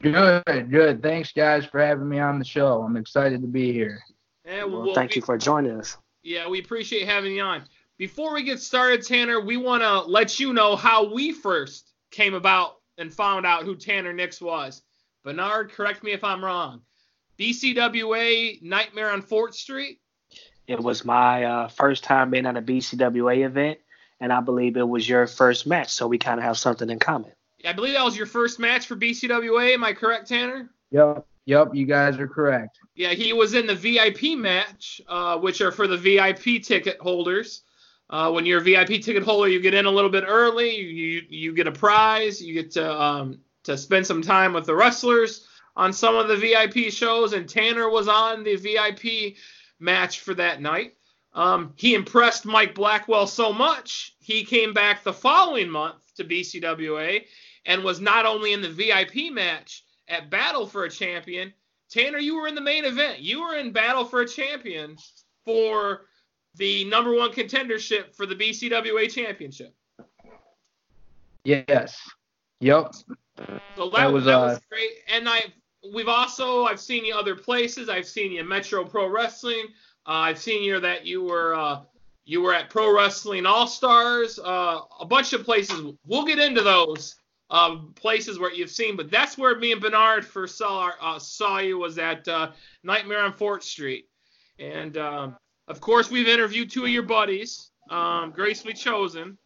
Good, 0.00 0.70
good. 0.70 1.02
Thanks, 1.02 1.32
guys, 1.32 1.64
for 1.66 1.80
having 1.80 2.08
me 2.08 2.18
on 2.18 2.38
the 2.38 2.44
show. 2.44 2.82
I'm 2.82 2.96
excited 2.96 3.42
to 3.42 3.46
be 3.46 3.72
here. 3.72 4.02
And 4.44 4.72
well, 4.72 4.94
thank 4.94 5.10
we, 5.10 5.16
you 5.16 5.22
for 5.22 5.38
joining 5.38 5.78
us. 5.78 5.96
Yeah, 6.22 6.48
we 6.48 6.60
appreciate 6.60 7.06
having 7.06 7.32
you 7.34 7.42
on. 7.42 7.64
Before 7.98 8.34
we 8.34 8.42
get 8.42 8.60
started, 8.60 9.04
Tanner, 9.04 9.40
we 9.40 9.56
want 9.56 9.82
to 9.82 10.00
let 10.00 10.40
you 10.40 10.52
know 10.52 10.76
how 10.76 11.12
we 11.12 11.32
first 11.32 11.92
came 12.10 12.34
about 12.34 12.76
and 12.98 13.12
found 13.12 13.46
out 13.46 13.64
who 13.64 13.76
Tanner 13.76 14.12
Nix 14.12 14.40
was. 14.40 14.82
Bernard, 15.24 15.70
correct 15.70 16.02
me 16.02 16.12
if 16.12 16.24
I'm 16.24 16.44
wrong. 16.44 16.82
BCWA 17.38 18.62
Nightmare 18.62 19.10
on 19.10 19.22
Fort 19.22 19.54
Street. 19.54 20.00
It 20.66 20.80
was 20.80 21.04
my 21.04 21.44
uh, 21.44 21.68
first 21.68 22.04
time 22.04 22.30
being 22.30 22.46
at 22.46 22.56
a 22.56 22.62
BCWA 22.62 23.44
event, 23.44 23.78
and 24.20 24.32
I 24.32 24.40
believe 24.40 24.76
it 24.76 24.88
was 24.88 25.08
your 25.08 25.26
first 25.26 25.66
match, 25.66 25.90
so 25.90 26.06
we 26.06 26.18
kind 26.18 26.38
of 26.38 26.44
have 26.44 26.58
something 26.58 26.88
in 26.88 26.98
common. 26.98 27.32
I 27.64 27.72
believe 27.72 27.94
that 27.94 28.04
was 28.04 28.16
your 28.16 28.26
first 28.26 28.58
match 28.58 28.86
for 28.86 28.96
BCWA. 28.96 29.74
Am 29.74 29.84
I 29.84 29.92
correct, 29.92 30.28
Tanner? 30.28 30.70
Yep. 30.90 31.26
Yep, 31.46 31.74
you 31.74 31.86
guys 31.86 32.18
are 32.18 32.28
correct. 32.28 32.78
Yeah, 32.94 33.10
he 33.10 33.32
was 33.32 33.54
in 33.54 33.66
the 33.66 33.74
VIP 33.74 34.38
match, 34.38 35.00
uh, 35.08 35.38
which 35.38 35.60
are 35.60 35.72
for 35.72 35.86
the 35.86 35.96
VIP 35.96 36.62
ticket 36.62 36.98
holders. 37.00 37.62
Uh, 38.10 38.30
when 38.30 38.46
you're 38.46 38.60
a 38.60 38.62
VIP 38.62 39.02
ticket 39.02 39.22
holder, 39.22 39.48
you 39.48 39.60
get 39.60 39.74
in 39.74 39.86
a 39.86 39.90
little 39.90 40.10
bit 40.10 40.24
early. 40.26 40.76
You 40.76 41.22
you 41.28 41.54
get 41.54 41.66
a 41.66 41.72
prize. 41.72 42.40
You 42.40 42.54
get 42.54 42.70
to 42.72 43.02
um, 43.02 43.40
to 43.64 43.76
spend 43.76 44.06
some 44.06 44.22
time 44.22 44.52
with 44.52 44.66
the 44.66 44.74
wrestlers 44.74 45.46
on 45.76 45.92
some 45.92 46.14
of 46.14 46.28
the 46.28 46.36
VIP 46.36 46.92
shows. 46.92 47.32
And 47.32 47.48
Tanner 47.48 47.88
was 47.88 48.08
on 48.08 48.44
the 48.44 48.56
VIP 48.56 49.36
match 49.80 50.20
for 50.20 50.34
that 50.34 50.60
night. 50.60 50.94
Um, 51.34 51.72
he 51.76 51.94
impressed 51.94 52.44
Mike 52.44 52.74
Blackwell 52.74 53.26
so 53.26 53.52
much, 53.52 54.14
he 54.20 54.44
came 54.44 54.74
back 54.74 55.02
the 55.02 55.14
following 55.14 55.70
month 55.70 56.14
to 56.16 56.24
BCWA 56.24 57.24
and 57.64 57.82
was 57.82 58.00
not 58.00 58.26
only 58.26 58.52
in 58.52 58.60
the 58.60 58.68
VIP 58.68 59.32
match 59.32 59.81
at 60.08 60.30
Battle 60.30 60.66
for 60.66 60.84
a 60.84 60.90
Champion. 60.90 61.52
Tanner, 61.90 62.18
you 62.18 62.36
were 62.36 62.48
in 62.48 62.54
the 62.54 62.60
main 62.60 62.84
event. 62.84 63.20
You 63.20 63.42
were 63.42 63.56
in 63.56 63.72
Battle 63.72 64.04
for 64.04 64.22
a 64.22 64.28
Champion 64.28 64.96
for 65.44 66.06
the 66.56 66.84
number 66.84 67.14
one 67.14 67.30
contendership 67.32 68.14
for 68.14 68.26
the 68.26 68.34
BCWA 68.34 69.10
Championship. 69.10 69.74
Yes. 71.44 71.98
Yep. 72.60 72.94
So 72.94 73.04
that, 73.36 73.92
that 73.94 74.12
was, 74.12 74.24
that 74.24 74.36
was 74.36 74.58
uh, 74.58 74.60
great. 74.70 74.90
And 75.08 75.28
I 75.28 75.44
we've 75.92 76.08
also 76.08 76.64
I've 76.64 76.80
seen 76.80 77.04
you 77.04 77.14
other 77.14 77.34
places. 77.34 77.88
I've 77.88 78.06
seen 78.06 78.32
you 78.32 78.40
in 78.40 78.48
Metro 78.48 78.84
Pro 78.84 79.08
Wrestling. 79.08 79.66
Uh, 80.06 80.10
I've 80.10 80.38
seen 80.38 80.62
you 80.62 80.80
that 80.80 81.06
you 81.06 81.22
were 81.22 81.54
uh, 81.54 81.80
you 82.24 82.42
were 82.42 82.54
at 82.54 82.70
Pro 82.70 82.94
Wrestling 82.94 83.46
All 83.46 83.66
Stars. 83.66 84.38
Uh, 84.38 84.80
a 85.00 85.04
bunch 85.04 85.32
of 85.32 85.44
places. 85.44 85.94
We'll 86.06 86.24
get 86.24 86.38
into 86.38 86.62
those 86.62 87.16
um, 87.52 87.92
places 87.94 88.38
where 88.38 88.52
you've 88.52 88.70
seen, 88.70 88.96
but 88.96 89.10
that's 89.10 89.36
where 89.36 89.56
me 89.56 89.72
and 89.72 89.80
Bernard 89.80 90.24
first 90.24 90.56
saw 90.56 90.90
uh, 91.00 91.18
saw 91.18 91.58
you 91.58 91.78
was 91.78 91.98
at 91.98 92.26
uh, 92.26 92.50
Nightmare 92.82 93.20
on 93.20 93.34
Fort 93.34 93.62
Street, 93.62 94.08
and 94.58 94.96
um, 94.96 95.36
of 95.68 95.80
course 95.80 96.10
we've 96.10 96.26
interviewed 96.26 96.70
two 96.70 96.84
of 96.84 96.90
your 96.90 97.02
buddies, 97.02 97.70
um, 97.90 98.30
gracefully 98.30 98.72
chosen. 98.72 99.36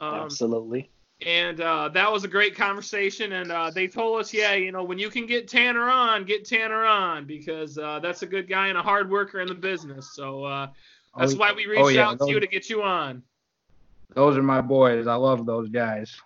Um, 0.00 0.14
Absolutely. 0.14 0.90
And 1.24 1.60
uh, 1.60 1.88
that 1.90 2.10
was 2.10 2.24
a 2.24 2.28
great 2.28 2.56
conversation, 2.56 3.32
and 3.32 3.52
uh, 3.52 3.70
they 3.70 3.86
told 3.86 4.18
us, 4.18 4.34
yeah, 4.34 4.54
you 4.54 4.72
know, 4.72 4.82
when 4.82 4.98
you 4.98 5.08
can 5.08 5.26
get 5.26 5.46
Tanner 5.46 5.88
on, 5.88 6.24
get 6.24 6.44
Tanner 6.44 6.84
on 6.84 7.26
because 7.26 7.78
uh, 7.78 8.00
that's 8.00 8.22
a 8.22 8.26
good 8.26 8.48
guy 8.48 8.68
and 8.68 8.78
a 8.78 8.82
hard 8.82 9.08
worker 9.08 9.40
in 9.40 9.46
the 9.46 9.54
business. 9.54 10.14
So 10.14 10.42
uh, 10.42 10.68
that's 11.16 11.34
oh, 11.34 11.36
why 11.36 11.52
we 11.52 11.66
reached 11.66 11.82
oh, 11.82 11.88
yeah, 11.88 12.08
out 12.08 12.18
those, 12.18 12.28
to 12.28 12.34
you 12.34 12.40
to 12.40 12.46
get 12.48 12.68
you 12.68 12.82
on. 12.82 13.22
Those 14.14 14.36
are 14.36 14.42
my 14.42 14.60
boys. 14.62 15.06
I 15.06 15.14
love 15.14 15.46
those 15.46 15.68
guys. 15.68 16.20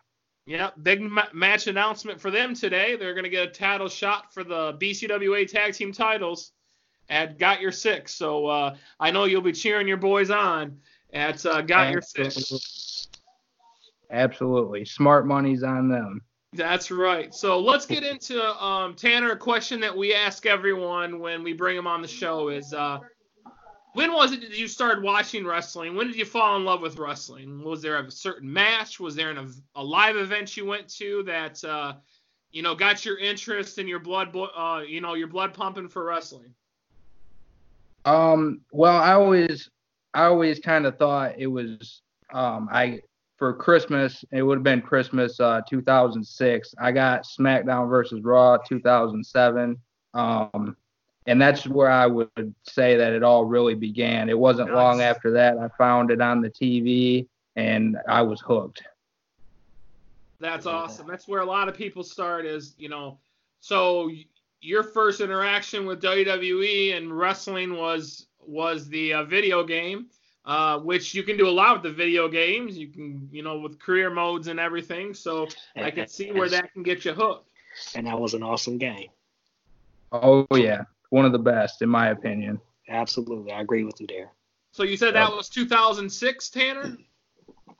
Yeah, 0.46 0.70
big 0.80 1.02
ma- 1.02 1.26
match 1.32 1.66
announcement 1.66 2.20
for 2.20 2.30
them 2.30 2.54
today. 2.54 2.94
They're 2.94 3.14
going 3.14 3.24
to 3.24 3.30
get 3.30 3.48
a 3.48 3.50
title 3.50 3.88
shot 3.88 4.32
for 4.32 4.44
the 4.44 4.74
BCWA 4.80 5.50
tag 5.50 5.74
team 5.74 5.92
titles 5.92 6.52
at 7.08 7.38
Got 7.38 7.60
Your 7.60 7.72
Six. 7.72 8.14
So 8.14 8.46
uh, 8.46 8.76
I 9.00 9.10
know 9.10 9.24
you'll 9.24 9.42
be 9.42 9.52
cheering 9.52 9.88
your 9.88 9.96
boys 9.96 10.30
on 10.30 10.78
at 11.12 11.44
uh, 11.44 11.62
Got 11.62 11.88
Absolutely. 11.88 11.92
Your 11.92 12.30
Six. 12.30 13.08
Absolutely. 14.10 14.84
Smart 14.84 15.26
money's 15.26 15.64
on 15.64 15.88
them. 15.88 16.22
That's 16.52 16.92
right. 16.92 17.34
So 17.34 17.58
let's 17.58 17.84
get 17.84 18.04
into 18.04 18.42
um, 18.64 18.94
Tanner. 18.94 19.32
A 19.32 19.36
question 19.36 19.80
that 19.80 19.94
we 19.94 20.14
ask 20.14 20.46
everyone 20.46 21.18
when 21.18 21.42
we 21.42 21.52
bring 21.52 21.76
them 21.76 21.88
on 21.88 22.02
the 22.02 22.08
show 22.08 22.48
is 22.48 22.72
uh, 22.72 23.00
when 23.96 24.12
was 24.12 24.32
it 24.32 24.42
that 24.42 24.58
you 24.58 24.68
started 24.68 25.02
watching 25.02 25.46
wrestling? 25.46 25.96
When 25.96 26.06
did 26.06 26.16
you 26.16 26.26
fall 26.26 26.54
in 26.56 26.66
love 26.66 26.82
with 26.82 26.98
wrestling? 26.98 27.64
Was 27.64 27.80
there 27.80 27.98
a 27.98 28.10
certain 28.10 28.52
match? 28.52 29.00
Was 29.00 29.16
there 29.16 29.30
an, 29.30 29.50
a 29.74 29.82
live 29.82 30.16
event 30.16 30.54
you 30.54 30.66
went 30.66 30.86
to 30.96 31.22
that 31.22 31.64
uh, 31.64 31.94
you 32.50 32.62
know 32.62 32.74
got 32.74 33.06
your 33.06 33.16
interest 33.16 33.78
and 33.78 33.88
your 33.88 33.98
blood 33.98 34.36
uh, 34.36 34.82
you 34.86 35.00
know 35.00 35.14
your 35.14 35.28
blood 35.28 35.54
pumping 35.54 35.88
for 35.88 36.04
wrestling? 36.04 36.54
Um, 38.04 38.60
well, 38.70 38.98
I 38.98 39.12
always 39.12 39.70
I 40.12 40.24
always 40.24 40.58
kind 40.58 40.84
of 40.84 40.98
thought 40.98 41.32
it 41.38 41.46
was 41.46 42.02
um, 42.34 42.68
I 42.70 43.00
for 43.38 43.54
Christmas 43.54 44.26
it 44.30 44.42
would 44.42 44.58
have 44.58 44.62
been 44.62 44.82
Christmas 44.82 45.40
uh, 45.40 45.62
2006. 45.66 46.74
I 46.78 46.92
got 46.92 47.24
SmackDown 47.24 47.88
versus 47.88 48.20
Raw 48.22 48.58
2007. 48.58 49.78
Um, 50.12 50.76
and 51.26 51.40
that's 51.40 51.66
where 51.66 51.90
I 51.90 52.06
would 52.06 52.54
say 52.62 52.97
that 52.97 53.12
it 53.12 53.23
all 53.23 53.45
really 53.45 53.75
began. 53.75 54.28
It 54.28 54.38
wasn't 54.38 54.68
nice. 54.68 54.76
long 54.76 55.00
after 55.00 55.33
that 55.33 55.59
I 55.59 55.68
found 55.76 56.11
it 56.11 56.21
on 56.21 56.40
the 56.40 56.50
TV 56.50 57.26
and 57.56 57.97
I 58.09 58.23
was 58.23 58.40
hooked. 58.40 58.83
That's 60.38 60.66
awesome. 60.66 61.06
That's 61.06 61.26
where 61.26 61.40
a 61.40 61.47
lot 61.47 61.68
of 61.68 61.75
people 61.75 62.02
start 62.02 62.45
is, 62.45 62.75
you 62.78 62.88
know, 62.88 63.18
so 63.61 64.11
your 64.61 64.83
first 64.83 65.21
interaction 65.21 65.87
with 65.87 66.02
WWE 66.02 66.97
and 66.97 67.16
wrestling 67.16 67.76
was 67.76 68.26
was 68.40 68.88
the 68.88 69.14
uh, 69.14 69.25
video 69.25 69.64
game, 69.64 70.06
uh, 70.45 70.78
which 70.78 71.14
you 71.14 71.23
can 71.23 71.37
do 71.37 71.49
a 71.49 71.50
lot 71.50 71.75
with 71.75 71.83
the 71.83 71.97
video 71.97 72.28
games. 72.28 72.78
You 72.78 72.88
can, 72.88 73.28
you 73.33 73.42
know, 73.42 73.59
with 73.59 73.78
career 73.80 74.11
modes 74.11 74.49
and 74.49 74.61
everything. 74.61 75.14
So 75.14 75.49
and, 75.75 75.85
I 75.85 75.90
can 75.90 76.06
see 76.06 76.30
where 76.33 76.49
that 76.49 76.73
can 76.73 76.83
get 76.83 77.04
you 77.04 77.12
hooked. 77.12 77.49
And 77.95 78.06
that 78.06 78.18
was 78.18 78.35
an 78.35 78.42
awesome 78.42 78.78
game. 78.78 79.09
Oh 80.12 80.47
yeah, 80.54 80.85
one 81.10 81.25
of 81.25 81.32
the 81.32 81.38
best 81.38 81.82
in 81.82 81.88
my 81.88 82.08
opinion. 82.08 82.60
Absolutely, 82.88 83.52
I 83.52 83.60
agree 83.60 83.84
with 83.84 84.00
you 84.00 84.06
there. 84.06 84.32
So 84.72 84.82
you 84.82 84.96
said 84.96 85.14
that 85.14 85.32
was 85.32 85.48
2006, 85.48 86.50
Tanner? 86.50 86.96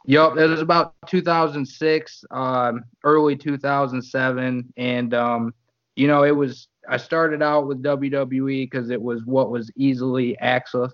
Yep, 0.07 0.37
it 0.37 0.47
was 0.47 0.61
about 0.61 0.95
2006, 1.09 2.25
um, 2.31 2.85
early 3.05 3.37
2007, 3.37 4.73
and 4.77 5.15
um, 5.15 5.55
you 5.97 6.07
know, 6.07 6.23
it 6.25 6.31
was. 6.31 6.69
I 6.89 6.97
started 6.97 7.43
out 7.43 7.67
with 7.67 7.83
WWE 7.83 8.71
because 8.71 8.91
it 8.91 9.03
was 9.03 9.25
what 9.25 9.51
was 9.51 9.71
easily 9.77 10.39
access 10.39 10.93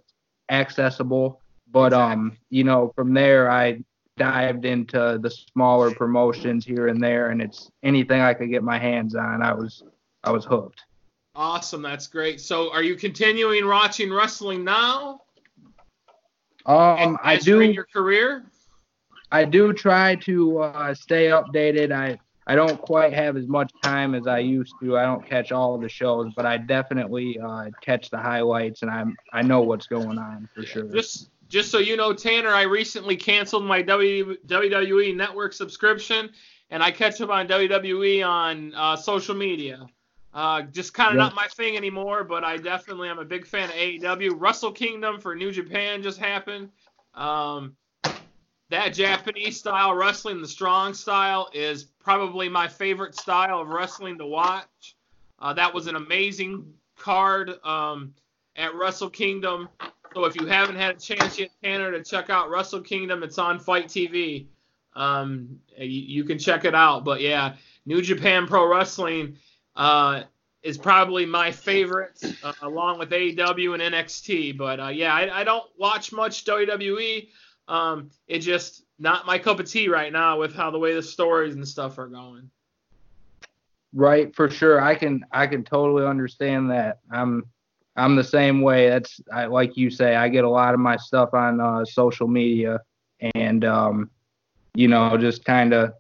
accessible, 0.51 1.41
but 1.71 1.93
exactly. 1.93 2.13
um, 2.13 2.37
you 2.51 2.65
know, 2.65 2.93
from 2.95 3.13
there 3.13 3.51
I 3.51 3.83
dived 4.17 4.65
into 4.65 5.19
the 5.21 5.31
smaller 5.31 5.95
promotions 5.95 6.65
here 6.65 6.89
and 6.89 7.03
there, 7.03 7.31
and 7.31 7.43
it's 7.43 7.71
anything 7.83 8.21
I 8.21 8.35
could 8.35 8.51
get 8.51 8.63
my 8.63 8.79
hands 8.79 9.15
on. 9.15 9.43
I 9.43 9.53
was 9.53 9.83
I 10.25 10.31
was 10.31 10.45
hooked. 10.45 10.85
Awesome, 11.35 11.83
that's 11.83 12.07
great. 12.07 12.41
So, 12.41 12.71
are 12.73 12.83
you 12.83 12.95
continuing 12.95 13.67
watching 13.67 14.13
wrestling 14.13 14.65
now? 14.65 15.23
Um, 16.67 17.19
I 17.23 17.37
do. 17.37 17.61
Your 17.61 17.87
career. 17.93 18.45
I 19.31 19.45
do 19.45 19.73
try 19.73 20.17
to 20.17 20.59
uh, 20.59 20.95
stay 20.95 21.27
updated. 21.27 21.91
I 21.91 22.19
I 22.47 22.55
don't 22.55 22.81
quite 22.81 23.13
have 23.13 23.37
as 23.37 23.47
much 23.47 23.73
time 23.83 24.15
as 24.15 24.27
I 24.27 24.41
used 24.41 24.75
to. 24.83 24.99
I 24.99 25.05
don't 25.05 25.25
catch 25.25 25.53
all 25.53 25.75
of 25.75 25.81
the 25.81 25.89
shows, 25.89 26.33
but 26.37 26.45
I 26.45 26.59
definitely 26.59 27.39
uh, 27.39 27.71
catch 27.81 28.11
the 28.11 28.19
highlights, 28.19 28.83
and 28.83 28.91
I'm 28.91 29.17
I 29.33 29.43
know 29.43 29.63
what's 29.63 29.87
going 29.87 30.19
on 30.19 30.49
for 30.55 30.65
sure. 30.65 30.85
Just 30.85 31.31
just 31.49 31.71
so 31.71 31.79
you 31.79 31.97
know, 31.97 32.13
Tanner, 32.13 32.51
I 32.51 32.63
recently 32.63 33.17
canceled 33.17 33.65
my 33.65 33.83
WWE 33.83 35.17
Network 35.17 35.53
subscription, 35.53 36.31
and 36.71 36.83
I 36.83 36.91
catch 36.91 37.21
up 37.21 37.31
on 37.31 37.47
WWE 37.47 38.27
on 38.27 38.75
uh, 38.75 38.97
social 38.97 39.35
media. 39.35 39.87
Uh, 40.35 40.63
just 40.63 40.95
kind 40.95 41.11
of 41.11 41.17
not 41.17 41.35
my 41.35 41.47
thing 41.49 41.77
anymore, 41.77 42.25
but 42.25 42.43
I 42.43 42.57
definitely 42.57 43.09
am 43.09 43.19
a 43.19 43.25
big 43.25 43.47
fan 43.47 43.69
of 43.69 43.75
AEW. 43.75 44.33
Wrestle 44.37 44.73
Kingdom 44.73 45.21
for 45.21 45.35
New 45.35 45.53
Japan 45.53 46.03
just 46.03 46.19
happened. 46.19 46.71
Um, 47.15 47.77
that 48.71 48.95
Japanese 48.95 49.59
style 49.59 49.95
wrestling, 49.95 50.41
the 50.41 50.49
strong 50.49 50.95
style, 50.95 51.51
is 51.53 51.85
probably 51.85 52.49
my 52.49 52.67
favorite 52.67 53.15
style 53.15 53.61
of 53.61 53.69
wrestling 53.69 54.17
to 54.19 54.27
watch. 54.27 54.97
Uh, 55.39 55.53
that 55.53 55.75
was 55.75 55.87
an 55.87 55.97
amazing 55.97 56.73
card 56.97 57.51
um, 57.65 58.15
at 58.57 58.75
Wrestle 58.75 59.11
Kingdom. 59.11 59.69
So 60.15 60.25
if 60.25 60.35
you 60.41 60.47
haven't 60.47 60.77
had 60.77 60.97
a 60.97 60.99
chance 60.99 61.39
yet, 61.39 61.51
Tanner, 61.63 61.91
to 61.91 62.03
check 62.03 62.31
out 62.31 62.49
Wrestle 62.49 62.81
Kingdom, 62.81 63.23
it's 63.23 63.37
on 63.37 63.59
FITE 63.59 63.87
TV. 63.87 64.47
Um, 64.95 65.59
you, 65.77 65.87
you, 65.87 66.25
can 66.25 66.39
check 66.39 66.65
it 66.65 66.75
out. 66.75 67.05
But 67.05 67.21
yeah, 67.21 67.55
New 67.85 68.01
Japan 68.01 68.47
Pro 68.47 68.67
Wrestling 68.67 69.37
uh, 69.77 70.23
is 70.63 70.79
probably 70.79 71.27
my 71.27 71.51
favorite, 71.51 72.23
uh, 72.43 72.53
along 72.63 72.99
with 72.99 73.11
AEW 73.11 73.75
and 73.75 73.95
NXT. 73.95 74.57
But 74.57 74.81
uh, 74.81 74.89
yeah, 74.89 75.15
I, 75.15 75.41
I, 75.41 75.45
don't 75.45 75.65
watch 75.77 76.13
much 76.13 76.45
WWE. 76.45 77.29
Um, 77.69 78.11
it's 78.29 78.45
just 78.45 78.85
not 78.99 79.27
my 79.27 79.39
cup 79.39 79.59
of 79.59 79.69
tea 79.69 79.89
right 79.89 80.13
now 80.13 80.39
with 80.39 80.55
how 80.55 80.71
the 80.71 80.79
way 80.79 80.95
the 80.95 81.03
stories 81.03 81.55
and 81.55 81.67
stuff 81.67 81.99
are 81.99 82.07
going. 82.07 82.51
Right, 83.93 84.35
for 84.35 84.49
sure. 84.49 84.81
I 84.81 84.95
can 84.95 85.25
I 85.33 85.47
can 85.47 85.65
totally 85.65 86.07
understand 86.07 86.71
that. 86.71 87.01
I'm 87.11 87.45
I'm 87.97 88.17
the 88.17 88.25
same 88.25 88.63
way. 88.63 88.89
That's 88.89 89.21
I, 89.33 89.47
like 89.47 89.77
you 89.77 89.91
say. 89.91 90.17
I 90.17 90.29
get 90.29 90.45
a 90.45 90.51
lot 90.51 90.73
of 90.73 90.81
my 90.81 90.97
stuff 90.97 91.35
on 91.35 91.61
uh, 91.61 91.85
social 91.85 92.27
media, 92.27 92.81
and 93.35 93.65
um, 93.65 94.11
you 94.75 94.89
know, 94.89 95.17
just 95.19 95.45
kind 95.45 95.75
of 95.75 95.93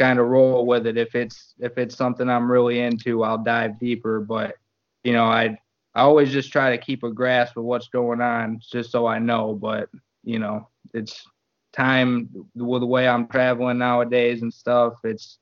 kind 0.00 0.18
of 0.18 0.28
roll 0.28 0.66
with 0.66 0.86
it. 0.86 0.96
If 0.96 1.14
it's 1.14 1.54
if 1.60 1.76
it's 1.76 1.94
something 1.94 2.28
I'm 2.28 2.50
really 2.50 2.80
into, 2.80 3.22
I'll 3.22 3.38
dive 3.38 3.78
deeper. 3.78 4.20
But 4.20 4.56
you 5.04 5.12
know, 5.12 5.24
I 5.24 5.58
I 5.94 6.00
always 6.00 6.32
just 6.32 6.50
try 6.50 6.74
to 6.74 6.82
keep 6.82 7.02
a 7.02 7.10
grasp 7.10 7.56
of 7.56 7.64
what's 7.64 7.88
going 7.88 8.20
on, 8.20 8.60
just 8.60 8.90
so 8.90 9.06
I 9.06 9.18
know. 9.18 9.54
But 9.54 9.90
you 10.24 10.38
know, 10.38 10.68
it's 10.94 11.24
time 11.72 12.30
with 12.54 12.80
the 12.80 12.86
way 12.86 13.06
I'm 13.06 13.28
traveling 13.28 13.78
nowadays 13.78 14.42
and 14.42 14.52
stuff. 14.52 14.94
It's 15.04 15.38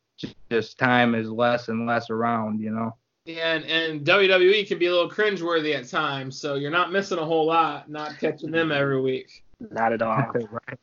just 0.51 0.79
time 0.79 1.15
is 1.15 1.31
less 1.31 1.69
and 1.69 1.87
less 1.87 2.11
around, 2.11 2.61
you 2.61 2.71
know. 2.71 2.97
And 3.27 3.65
and 3.65 4.05
WWE 4.05 4.67
can 4.67 4.79
be 4.79 4.87
a 4.87 4.91
little 4.91 5.11
cringeworthy 5.11 5.77
at 5.77 5.89
times, 5.89 6.41
so 6.41 6.57
you're 6.57 6.71
not 6.73 6.91
missing 6.91 7.19
a 7.19 7.25
whole 7.25 7.47
lot, 7.47 7.89
not 7.89 8.19
catching 8.19 8.51
them 8.51 8.73
every 8.73 9.01
week. 9.01 9.45
Not 9.71 9.93
at 9.93 10.03
all. 10.03 10.17
right. 10.35 10.79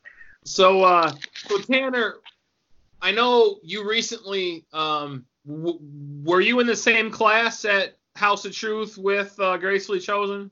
So 0.46 0.84
uh, 0.84 1.12
so 1.34 1.58
Tanner, 1.60 2.16
I 3.02 3.12
know 3.12 3.60
you 3.64 3.88
recently 3.88 4.66
um, 4.74 5.26
w- 5.48 5.80
were 6.24 6.42
you 6.42 6.60
in 6.60 6.68
the 6.68 6.76
same 6.76 7.12
class 7.12 7.66
at 7.66 7.96
House 8.16 8.46
of 8.46 8.54
Truth 8.54 8.98
with 8.98 9.38
uh, 9.40 9.58
Gracefully 9.58 10.00
Chosen? 10.00 10.50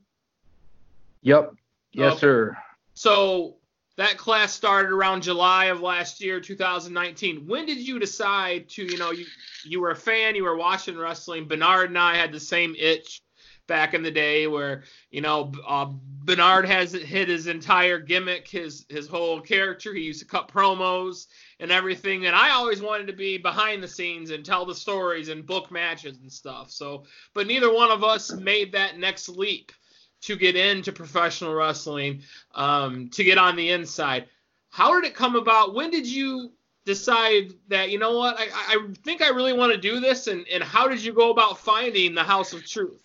Yep. 1.22 1.54
Yes, 1.92 2.12
okay. 2.12 2.20
sir. 2.20 2.56
So 2.94 3.56
that 3.96 4.18
class 4.18 4.52
started 4.52 4.92
around 4.92 5.22
July 5.22 5.66
of 5.66 5.80
last 5.80 6.20
year, 6.20 6.40
2019. 6.40 7.46
When 7.46 7.66
did 7.66 7.78
you 7.78 7.98
decide 7.98 8.68
to, 8.70 8.84
you 8.84 8.98
know, 8.98 9.12
you 9.12 9.26
you 9.64 9.80
were 9.80 9.90
a 9.90 9.96
fan, 9.96 10.34
you 10.34 10.44
were 10.44 10.56
watching 10.56 10.98
wrestling. 10.98 11.46
Bernard 11.48 11.88
and 11.88 11.98
I 11.98 12.16
had 12.16 12.32
the 12.32 12.40
same 12.40 12.74
itch 12.78 13.22
back 13.66 13.94
in 13.94 14.02
the 14.02 14.10
day, 14.10 14.46
where 14.46 14.84
you 15.10 15.20
know 15.20 15.52
uh, 15.66 15.86
Bernard 16.24 16.66
has 16.66 16.92
hit 16.92 17.28
his 17.28 17.46
entire 17.46 17.98
gimmick, 17.98 18.48
his 18.48 18.86
his 18.88 19.06
whole 19.06 19.40
character. 19.40 19.94
He 19.94 20.02
used 20.02 20.20
to 20.20 20.26
cut 20.26 20.48
promos 20.48 21.26
and 21.60 21.70
everything, 21.70 22.26
and 22.26 22.34
I 22.34 22.50
always 22.50 22.82
wanted 22.82 23.06
to 23.08 23.12
be 23.12 23.38
behind 23.38 23.82
the 23.82 23.88
scenes 23.88 24.30
and 24.30 24.44
tell 24.44 24.66
the 24.66 24.74
stories 24.74 25.28
and 25.28 25.46
book 25.46 25.70
matches 25.70 26.18
and 26.18 26.32
stuff. 26.32 26.70
So, 26.70 27.04
but 27.34 27.46
neither 27.46 27.72
one 27.72 27.90
of 27.90 28.04
us 28.04 28.32
made 28.32 28.72
that 28.72 28.98
next 28.98 29.28
leap 29.28 29.72
to 30.22 30.36
get 30.36 30.56
into 30.56 30.92
professional 30.92 31.54
wrestling, 31.54 32.22
um, 32.54 33.10
to 33.10 33.24
get 33.24 33.36
on 33.36 33.56
the 33.56 33.70
inside. 33.70 34.26
How 34.70 34.98
did 34.98 35.08
it 35.08 35.14
come 35.14 35.36
about? 35.36 35.74
When 35.74 35.90
did 35.90 36.06
you 36.06 36.52
decide 36.84 37.52
that 37.68 37.90
you 37.90 37.98
know 37.98 38.18
what 38.18 38.38
I, 38.38 38.48
I 38.52 38.86
think 39.04 39.22
I 39.22 39.28
really 39.28 39.52
want 39.52 39.72
to 39.72 39.78
do 39.78 40.00
this, 40.00 40.26
and 40.26 40.46
and 40.48 40.62
how 40.62 40.88
did 40.88 41.02
you 41.02 41.12
go 41.12 41.30
about 41.30 41.58
finding 41.58 42.14
the 42.14 42.22
House 42.22 42.52
of 42.52 42.66
Truth? 42.66 43.00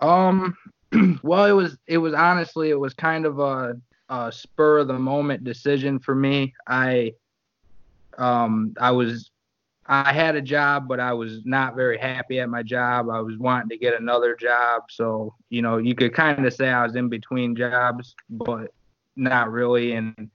Um, 0.00 0.56
well, 1.22 1.44
it 1.46 1.52
was 1.52 1.76
it 1.86 1.98
was 1.98 2.14
honestly 2.14 2.70
it 2.70 2.78
was 2.78 2.94
kind 2.94 3.26
of 3.26 3.38
a, 3.38 3.76
a 4.08 4.30
spur 4.32 4.78
of 4.78 4.88
the 4.88 4.98
moment 4.98 5.44
decision 5.44 5.98
for 5.98 6.14
me. 6.14 6.54
I 6.66 7.14
um 8.18 8.74
I 8.80 8.92
was 8.92 9.30
I 9.88 10.12
had 10.12 10.34
a 10.34 10.42
job, 10.42 10.88
but 10.88 10.98
I 10.98 11.12
was 11.12 11.44
not 11.44 11.76
very 11.76 11.98
happy 11.98 12.40
at 12.40 12.48
my 12.48 12.62
job. 12.62 13.08
I 13.08 13.20
was 13.20 13.38
wanting 13.38 13.68
to 13.68 13.76
get 13.76 13.98
another 13.98 14.34
job. 14.34 14.82
So, 14.90 15.34
you 15.48 15.62
know, 15.62 15.78
you 15.78 15.94
could 15.94 16.12
kind 16.12 16.44
of 16.44 16.52
say 16.52 16.68
I 16.68 16.82
was 16.84 16.96
in 16.96 17.08
between 17.08 17.54
jobs, 17.54 18.14
but 18.28 18.72
not 19.14 19.52
really. 19.52 19.92
And, 19.92 20.28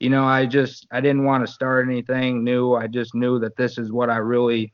you 0.00 0.10
know, 0.10 0.24
I 0.24 0.44
just, 0.44 0.88
I 0.90 1.00
didn't 1.00 1.24
want 1.24 1.46
to 1.46 1.52
start 1.52 1.86
anything 1.88 2.42
new. 2.42 2.74
I 2.74 2.88
just 2.88 3.14
knew 3.14 3.38
that 3.38 3.56
this 3.56 3.78
is 3.78 3.92
what 3.92 4.10
I 4.10 4.16
really, 4.16 4.72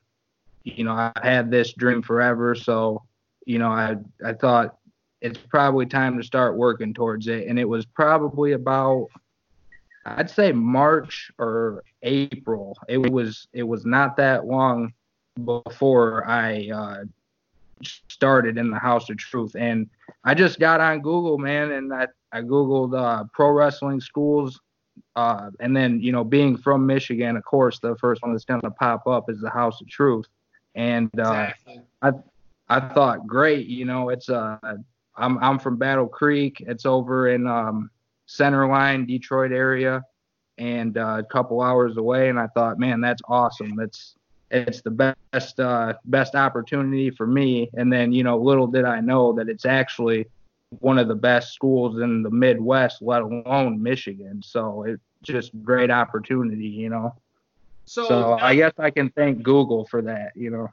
you 0.63 0.83
know, 0.83 0.93
I 0.93 1.11
had 1.21 1.51
this 1.51 1.73
dream 1.73 2.01
forever. 2.01 2.55
So, 2.55 3.03
you 3.45 3.59
know, 3.59 3.69
I, 3.69 3.97
I 4.25 4.33
thought 4.33 4.77
it's 5.21 5.39
probably 5.39 5.85
time 5.85 6.17
to 6.17 6.23
start 6.23 6.57
working 6.57 6.93
towards 6.93 7.27
it. 7.27 7.47
And 7.47 7.57
it 7.57 7.67
was 7.67 7.85
probably 7.85 8.51
about, 8.51 9.07
I'd 10.05 10.29
say 10.29 10.51
March 10.51 11.31
or 11.39 11.83
April. 12.03 12.77
It 12.89 12.97
was 12.97 13.47
it 13.53 13.63
was 13.63 13.85
not 13.85 14.17
that 14.17 14.45
long 14.45 14.93
before 15.45 16.27
I 16.27 16.69
uh, 16.69 17.03
started 18.09 18.57
in 18.57 18.69
the 18.69 18.77
House 18.77 19.09
of 19.09 19.15
Truth, 19.15 19.55
and 19.55 19.89
I 20.25 20.33
just 20.33 20.59
got 20.59 20.81
on 20.81 20.99
Google, 20.99 21.37
man, 21.37 21.71
and 21.71 21.93
I 21.93 22.07
I 22.33 22.41
googled 22.41 22.99
uh, 22.99 23.23
pro 23.31 23.51
wrestling 23.51 24.01
schools, 24.01 24.59
uh, 25.15 25.51
and 25.61 25.73
then 25.73 26.01
you 26.01 26.11
know 26.11 26.25
being 26.25 26.57
from 26.57 26.85
Michigan, 26.85 27.37
of 27.37 27.45
course, 27.45 27.79
the 27.79 27.95
first 27.95 28.21
one 28.21 28.33
that's 28.33 28.43
gonna 28.43 28.71
pop 28.71 29.07
up 29.07 29.29
is 29.29 29.39
the 29.39 29.49
House 29.49 29.79
of 29.79 29.87
Truth, 29.87 30.25
and 30.75 31.09
uh, 31.17 31.47
exactly. 31.49 31.81
I 32.01 32.11
I 32.69 32.79
thought 32.79 33.27
great, 33.27 33.67
you 33.67 33.85
know, 33.85 34.09
it's 34.09 34.29
uh 34.29 34.57
I'm 35.15 35.37
I'm 35.39 35.59
from 35.59 35.77
Battle 35.77 36.07
Creek, 36.07 36.63
it's 36.65 36.85
over 36.85 37.29
in 37.29 37.47
um 37.47 37.89
center 38.25 38.67
line 38.67 39.05
Detroit 39.05 39.51
area 39.51 40.03
and 40.57 40.97
uh, 40.97 41.17
a 41.19 41.23
couple 41.23 41.61
hours 41.61 41.97
away 41.97 42.29
and 42.29 42.39
I 42.39 42.47
thought 42.47 42.77
man 42.77 43.01
that's 43.01 43.21
awesome 43.27 43.75
that's 43.75 44.15
it's 44.53 44.81
the 44.81 44.91
best 44.91 45.59
uh, 45.59 45.93
best 46.05 46.35
opportunity 46.35 47.09
for 47.09 47.25
me. 47.25 47.69
And 47.73 47.91
then 47.91 48.11
you 48.13 48.23
know, 48.23 48.37
little 48.37 48.67
did 48.67 48.85
I 48.85 49.01
know 49.01 49.33
that 49.33 49.49
it's 49.49 49.65
actually 49.65 50.27
one 50.79 50.97
of 50.97 51.07
the 51.07 51.15
best 51.15 51.53
schools 51.53 51.99
in 51.99 52.23
the 52.23 52.29
Midwest, 52.29 53.01
let 53.01 53.21
alone 53.21 53.81
Michigan. 53.81 54.41
So 54.43 54.83
it's 54.83 55.01
just 55.23 55.51
great 55.63 55.91
opportunity, 55.91 56.67
you 56.67 56.89
know. 56.89 57.15
So, 57.85 58.07
So 58.07 58.19
not, 58.21 58.41
I 58.41 58.55
guess 58.55 58.73
I 58.77 58.89
can 58.89 59.09
thank 59.09 59.43
Google 59.43 59.85
for 59.85 60.01
that, 60.03 60.31
you 60.35 60.49
know. 60.49 60.69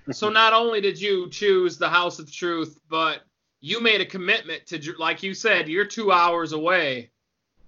so 0.10 0.28
not 0.28 0.52
only 0.52 0.80
did 0.80 1.00
you 1.00 1.28
choose 1.30 1.76
the 1.78 1.88
House 1.88 2.18
of 2.18 2.32
Truth, 2.32 2.78
but 2.88 3.20
you 3.60 3.80
made 3.80 4.00
a 4.00 4.06
commitment 4.06 4.66
to, 4.66 4.78
dr- 4.78 4.98
like 4.98 5.22
you 5.22 5.34
said, 5.34 5.68
you're 5.68 5.84
two 5.84 6.12
hours 6.12 6.52
away 6.52 7.10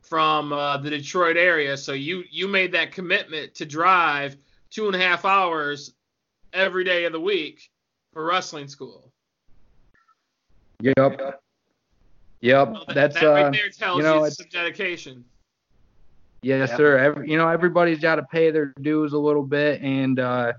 from 0.03 0.53
uh, 0.53 0.79
the 0.79 0.91
Detroit 0.91 1.37
area. 1.37 1.77
So 1.77 1.93
you 1.93 2.25
you 2.31 2.49
made 2.49 2.73
that 2.73 2.93
commitment 2.93 3.55
to 3.57 3.67
drive 3.67 4.37
two 4.71 4.87
and 4.87 4.97
a 4.97 4.99
half 4.99 5.25
hours 5.25 5.93
every 6.53 6.85
day 6.85 7.05
of 7.05 7.13
the 7.13 7.21
week 7.21 7.71
for 8.13 8.25
wrestling 8.25 8.69
school. 8.69 9.13
Yep. 10.81 10.97
Yep. 12.41 12.69
So 12.69 12.85
that, 12.87 12.95
That's 12.95 13.15
that 13.17 13.25
uh 13.27 13.51
there 13.51 13.69
tells 13.69 13.99
you 13.99 14.05
you, 14.07 14.15
know, 14.15 14.25
it's 14.25 14.41
it's- 14.41 14.51
some 14.53 14.61
dedication. 14.63 15.25
Yes, 16.43 16.71
Yep. 16.71 16.77
sir. 16.77 16.99
Every, 16.99 17.31
you 17.31 17.37
know, 17.37 17.49
everybody's 17.49 17.99
got 17.99 18.17
to 18.17 18.23
pay 18.23 18.51
their 18.51 18.67
dues 18.81 19.13
a 19.13 19.19
little 19.19 19.43
bit, 19.43 19.81
and 19.83 20.19
uh, 20.21 20.53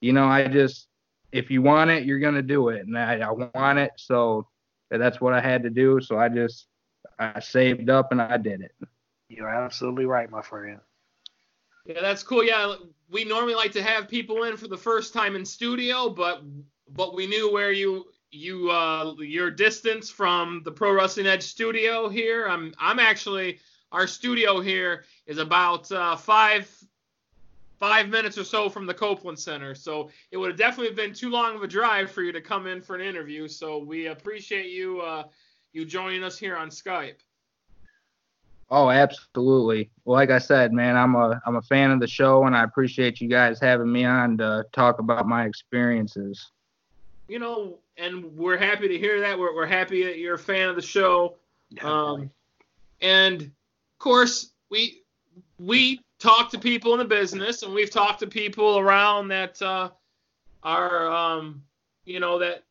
you 0.00 0.12
know, 0.12 0.26
I 0.26 0.48
just 0.48 0.88
if 1.32 1.50
you 1.50 1.62
want 1.62 1.90
it, 1.90 2.04
you're 2.04 2.18
gonna 2.18 2.42
do 2.42 2.68
it, 2.70 2.86
and 2.86 2.98
I, 2.98 3.20
I 3.20 3.30
want 3.30 3.78
it, 3.78 3.92
so 3.96 4.48
that's 4.90 5.20
what 5.20 5.32
I 5.32 5.40
had 5.40 5.62
to 5.62 5.70
do. 5.70 6.00
So 6.00 6.18
I 6.18 6.28
just 6.28 6.66
I 7.18 7.38
saved 7.40 7.88
up 7.90 8.10
and 8.12 8.20
I 8.20 8.36
did 8.36 8.60
it. 8.60 8.72
You're 9.28 9.48
absolutely 9.48 10.06
right, 10.06 10.28
my 10.30 10.42
friend. 10.42 10.80
Yeah, 11.86 12.00
that's 12.00 12.22
cool. 12.22 12.44
Yeah, 12.44 12.74
we 13.08 13.24
normally 13.24 13.54
like 13.54 13.72
to 13.72 13.82
have 13.82 14.08
people 14.08 14.42
in 14.44 14.56
for 14.56 14.68
the 14.68 14.76
first 14.76 15.12
time 15.14 15.36
in 15.36 15.44
studio, 15.44 16.10
but 16.10 16.42
but 16.88 17.14
we 17.14 17.26
knew 17.26 17.52
where 17.52 17.72
you 17.72 18.06
you 18.32 18.70
uh 18.70 19.14
your 19.18 19.50
distance 19.50 20.10
from 20.10 20.62
the 20.64 20.72
Pro 20.72 20.92
Wrestling 20.92 21.26
Edge 21.26 21.42
studio 21.42 22.08
here. 22.08 22.46
I'm 22.48 22.74
I'm 22.78 22.98
actually 22.98 23.60
our 23.92 24.06
studio 24.06 24.60
here 24.60 25.04
is 25.26 25.38
about 25.38 25.90
uh, 25.92 26.16
five 26.16 26.68
five 27.78 28.08
minutes 28.08 28.36
or 28.36 28.44
so 28.44 28.68
from 28.68 28.86
the 28.86 28.94
Copeland 28.94 29.38
Center, 29.38 29.74
so 29.74 30.10
it 30.30 30.36
would 30.36 30.50
have 30.50 30.58
definitely 30.58 30.94
been 30.94 31.14
too 31.14 31.30
long 31.30 31.56
of 31.56 31.62
a 31.62 31.66
drive 31.66 32.10
for 32.10 32.22
you 32.22 32.32
to 32.32 32.40
come 32.40 32.66
in 32.66 32.82
for 32.82 32.94
an 32.94 33.00
interview. 33.00 33.48
So 33.48 33.78
we 33.78 34.06
appreciate 34.08 34.70
you 34.70 35.00
uh 35.00 35.24
you 35.72 35.84
joining 35.84 36.24
us 36.24 36.38
here 36.38 36.56
on 36.56 36.68
Skype. 36.68 37.20
Oh, 38.72 38.88
absolutely. 38.90 39.90
Well, 40.04 40.16
like 40.16 40.30
I 40.30 40.38
said, 40.38 40.72
man, 40.72 40.96
I'm 40.96 41.14
a 41.16 41.40
I'm 41.46 41.56
a 41.56 41.62
fan 41.62 41.90
of 41.90 42.00
the 42.00 42.06
show, 42.06 42.44
and 42.44 42.56
I 42.56 42.62
appreciate 42.64 43.20
you 43.20 43.28
guys 43.28 43.58
having 43.58 43.90
me 43.90 44.04
on 44.04 44.38
to 44.38 44.64
talk 44.72 45.00
about 45.00 45.26
my 45.26 45.44
experiences. 45.46 46.52
you 47.30 47.38
know, 47.38 47.78
and 47.96 48.36
we're 48.36 48.56
happy 48.58 48.88
to 48.88 48.98
hear 48.98 49.20
that. 49.20 49.38
We're, 49.38 49.54
we're 49.54 49.66
happy 49.66 50.04
that 50.04 50.18
you're 50.18 50.34
a 50.34 50.38
fan 50.38 50.68
of 50.68 50.74
the 50.76 50.82
show. 50.82 51.36
Um, 51.80 52.30
and 53.00 53.42
of 53.42 53.50
course, 54.00 54.52
we 54.70 55.02
we 55.58 56.00
talk 56.18 56.50
to 56.50 56.58
people 56.58 56.92
in 56.92 56.98
the 56.98 57.04
business, 57.04 57.62
and 57.62 57.72
we've 57.72 57.90
talked 57.90 58.20
to 58.20 58.26
people 58.26 58.78
around 58.78 59.28
that 59.28 59.60
uh, 59.62 59.90
are, 60.62 61.10
um, 61.10 61.62
you 62.04 62.20
know, 62.20 62.38
that 62.38 62.64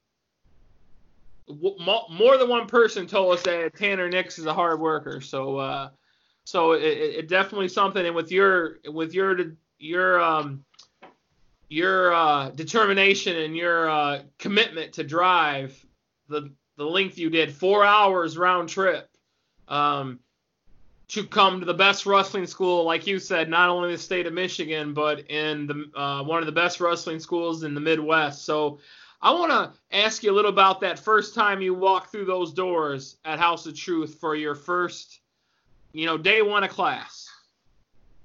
more 1.48 2.38
than 2.38 2.50
one 2.50 2.68
person 2.68 3.08
told 3.08 3.34
us 3.34 3.44
that 3.44 3.76
Tanner 3.76 4.10
Nix 4.10 4.38
is 4.38 4.46
a 4.46 4.54
hard 4.54 4.80
worker. 4.80 5.20
So, 5.20 5.58
uh, 5.58 5.90
so 6.44 6.74
it, 6.74 6.84
it 6.84 7.16
it 7.16 7.28
definitely 7.28 7.70
something. 7.70 8.06
And 8.06 8.16
with 8.16 8.32
your 8.32 8.80
with 8.86 9.14
your 9.14 9.38
your 9.80 10.22
um 10.22 10.64
your 11.70 12.14
uh, 12.14 12.50
determination 12.50 13.36
and 13.36 13.56
your 13.56 13.90
uh, 13.90 14.22
commitment 14.38 14.94
to 14.94 15.04
drive 15.04 15.86
the 16.28 16.52
the 16.78 16.86
length 16.86 17.18
you 17.18 17.30
did, 17.30 17.54
four 17.54 17.84
hours 17.84 18.38
round 18.38 18.70
trip, 18.70 19.10
um, 19.68 20.20
to 21.10 21.25
come 21.25 21.60
to 21.60 21.66
the 21.66 21.74
best 21.74 22.06
wrestling 22.06 22.46
school, 22.46 22.84
like 22.86 23.08
you 23.08 23.19
said, 23.19 23.50
not 23.50 23.69
only 23.69 23.89
in 23.89 23.95
the 23.95 24.02
state 24.02 24.28
of 24.28 24.34
Michigan, 24.34 24.93
but 24.93 25.30
in 25.30 25.67
the 25.67 26.00
uh, 26.00 26.24
one 26.24 26.39
of 26.39 26.45
the 26.45 26.52
best 26.52 26.80
wrestling 26.80 27.19
schools 27.19 27.63
in 27.63 27.74
the 27.74 27.82
Midwest. 27.82 28.45
So, 28.45 28.80
I 29.22 29.32
want 29.32 29.52
to 29.52 29.74
ask 29.98 30.24
you 30.24 30.32
a 30.32 30.36
little 30.36 30.52
about 30.52 30.80
that 30.82 30.98
first 30.98 31.36
time 31.36 31.62
you 31.62 31.74
walked 31.74 32.12
through 32.12 32.26
those 32.26 32.54
doors 32.54 33.17
at 33.26 33.38
House 33.39 33.65
of 33.65 33.76
Truth 33.76 34.15
for 34.19 34.36
your 34.36 34.56
first, 34.56 35.19
you 35.91 36.06
know, 36.06 36.17
day 36.17 36.41
one 36.41 36.63
of 36.63 36.69
class. 36.69 37.28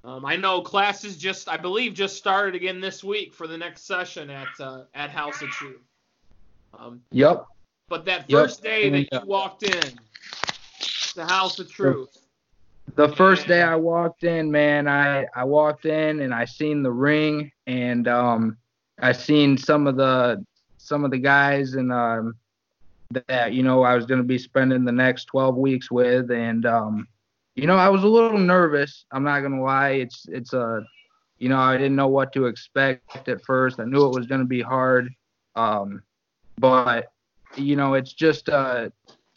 Um, 0.05 0.23
I 0.23 0.35
know 0.35 0.61
classes 0.61 1.17
just, 1.17 1.49
I 1.49 1.57
believe, 1.57 1.95
just 1.95 2.15
started 2.15 2.55
again 2.55 2.79
this 2.79 3.03
week 3.03 3.33
for 3.33 3.47
the 3.47 3.57
next 3.57 3.87
session 3.87 4.29
at 4.29 4.47
uh, 4.59 4.83
at 4.93 5.09
House 5.09 5.41
of 5.41 5.49
Truth. 5.49 5.81
Um, 6.77 7.01
Yep. 7.11 7.45
but 7.89 8.05
that 8.05 8.29
Yep. 8.29 8.41
first 8.43 8.63
day 8.63 8.89
that 8.89 9.11
you 9.11 9.27
walked 9.27 9.63
in, 9.63 9.99
the 11.15 11.25
House 11.25 11.59
of 11.59 11.71
Truth. 11.71 12.24
The 12.93 13.09
first 13.15 13.47
day 13.47 13.61
I 13.61 13.75
walked 13.75 14.23
in, 14.23 14.51
man, 14.51 14.87
I 14.87 15.25
I 15.35 15.43
walked 15.43 15.85
in 15.85 16.21
and 16.21 16.33
I 16.33 16.45
seen 16.45 16.83
the 16.83 16.91
ring 16.91 17.51
and 17.67 18.07
um 18.07 18.57
I 18.99 19.11
seen 19.11 19.57
some 19.57 19.87
of 19.87 19.97
the 19.97 20.45
some 20.77 21.03
of 21.03 21.11
the 21.11 21.17
guys 21.17 21.73
and 21.73 21.91
um 21.91 22.35
that 23.27 23.53
you 23.53 23.63
know 23.63 23.83
I 23.83 23.95
was 23.95 24.05
going 24.05 24.19
to 24.19 24.27
be 24.27 24.37
spending 24.37 24.85
the 24.85 24.91
next 24.91 25.25
12 25.25 25.55
weeks 25.57 25.91
with 25.91 26.31
and 26.31 26.65
um 26.65 27.07
you 27.55 27.67
know 27.67 27.75
I 27.75 27.89
was 27.89 28.03
a 28.03 28.07
little 28.07 28.37
nervous. 28.37 29.05
I'm 29.11 29.23
not 29.23 29.41
going 29.41 29.55
to 29.55 29.61
lie. 29.61 29.91
It's 29.91 30.25
it's 30.29 30.53
a 30.53 30.85
you 31.39 31.49
know 31.49 31.59
I 31.59 31.77
didn't 31.77 31.95
know 31.95 32.07
what 32.07 32.31
to 32.33 32.45
expect 32.45 33.27
at 33.27 33.43
first. 33.43 33.79
I 33.79 33.85
knew 33.85 34.05
it 34.05 34.15
was 34.15 34.27
going 34.27 34.41
to 34.41 34.47
be 34.47 34.61
hard. 34.61 35.09
Um 35.55 36.03
but 36.57 37.11
you 37.55 37.75
know 37.75 37.95
it's 37.95 38.13
just 38.13 38.47
uh 38.47 38.89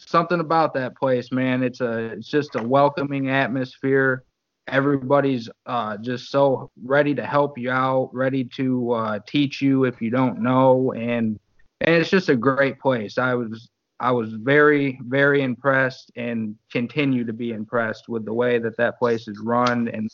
something 0.08 0.40
about 0.40 0.74
that 0.74 0.96
place, 0.96 1.30
man. 1.30 1.62
It's 1.62 1.80
a 1.80 2.12
it's 2.12 2.28
just 2.28 2.54
a 2.56 2.62
welcoming 2.62 3.30
atmosphere. 3.30 4.24
Everybody's 4.66 5.48
uh, 5.66 5.96
just 5.98 6.30
so 6.30 6.70
ready 6.82 7.14
to 7.14 7.24
help 7.24 7.56
you 7.56 7.70
out, 7.70 8.10
ready 8.12 8.44
to 8.56 8.92
uh, 8.92 9.18
teach 9.26 9.62
you 9.62 9.84
if 9.84 10.00
you 10.02 10.10
don't 10.10 10.40
know, 10.40 10.92
and 10.92 11.38
and 11.80 11.94
it's 11.94 12.10
just 12.10 12.28
a 12.28 12.36
great 12.36 12.78
place. 12.80 13.18
I 13.18 13.34
was 13.34 13.68
I 14.00 14.12
was 14.12 14.32
very 14.32 14.98
very 15.04 15.42
impressed 15.42 16.10
and 16.16 16.56
continue 16.70 17.24
to 17.24 17.32
be 17.32 17.52
impressed 17.52 18.08
with 18.08 18.24
the 18.24 18.34
way 18.34 18.58
that 18.58 18.76
that 18.76 18.98
place 18.98 19.28
is 19.28 19.38
run 19.42 19.88
and 19.88 20.10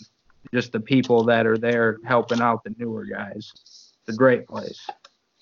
just 0.52 0.72
the 0.72 0.80
people 0.80 1.24
that 1.24 1.46
are 1.46 1.58
there 1.58 1.98
helping 2.04 2.40
out 2.40 2.62
the 2.64 2.74
newer 2.78 3.04
guys. 3.04 3.50
It's 3.54 3.94
a 4.08 4.12
great 4.12 4.46
place. 4.46 4.86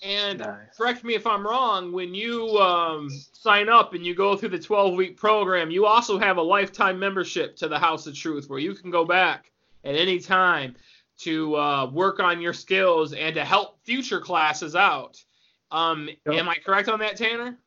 And 0.03 0.39
Nice. 0.39 0.57
correct 0.77 1.03
me 1.03 1.15
if 1.15 1.25
I'm 1.25 1.45
wrong, 1.47 1.93
when 1.93 2.13
you 2.13 2.57
um, 2.57 3.09
sign 3.31 3.69
up 3.69 3.93
and 3.93 4.05
you 4.05 4.13
go 4.13 4.35
through 4.35 4.49
the 4.49 4.59
12 4.59 4.95
week 4.95 5.17
program, 5.17 5.71
you 5.71 5.85
also 5.85 6.19
have 6.19 6.37
a 6.37 6.41
lifetime 6.41 6.99
membership 6.99 7.55
to 7.57 7.69
the 7.69 7.79
House 7.79 8.05
of 8.05 8.13
Truth 8.15 8.49
where 8.49 8.59
you 8.59 8.73
can 8.73 8.91
go 8.91 9.05
back 9.05 9.51
at 9.85 9.95
any 9.95 10.19
time 10.19 10.75
to 11.19 11.55
uh, 11.55 11.85
work 11.89 12.19
on 12.19 12.41
your 12.41 12.53
skills 12.53 13.13
and 13.13 13.33
to 13.35 13.45
help 13.45 13.79
future 13.85 14.19
classes 14.19 14.75
out. 14.75 15.23
Um, 15.71 16.09
Yep. 16.25 16.35
Am 16.35 16.49
I 16.49 16.55
correct 16.55 16.89
on 16.89 16.99
that, 16.99 17.15
Tanner? 17.15 17.57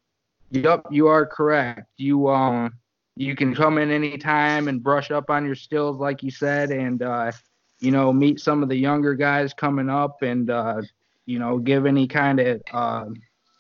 Yep, 0.51 0.87
you 0.90 1.09
are 1.09 1.27
correct. 1.27 1.88
You 1.96 2.29
um 2.29 2.72
you 3.16 3.35
can 3.35 3.55
come 3.55 3.79
in 3.79 3.90
anytime 3.90 4.68
and 4.68 4.83
brush 4.83 5.11
up 5.11 5.31
on 5.31 5.44
your 5.46 5.55
skills 5.55 5.96
like 5.99 6.22
you 6.22 6.31
said 6.31 6.70
and 6.70 7.03
uh 7.03 7.33
you 7.81 7.90
know 7.90 8.12
meet 8.12 8.38
some 8.40 8.62
of 8.62 8.68
the 8.68 8.77
younger 8.77 9.14
guys 9.14 9.53
coming 9.55 9.88
up 9.90 10.22
and 10.22 10.51
uh 10.51 10.83
you 11.27 11.39
know 11.39 11.59
give 11.59 11.87
any 11.87 12.07
kind 12.07 12.41
of 12.41 12.62
uh, 12.73 13.07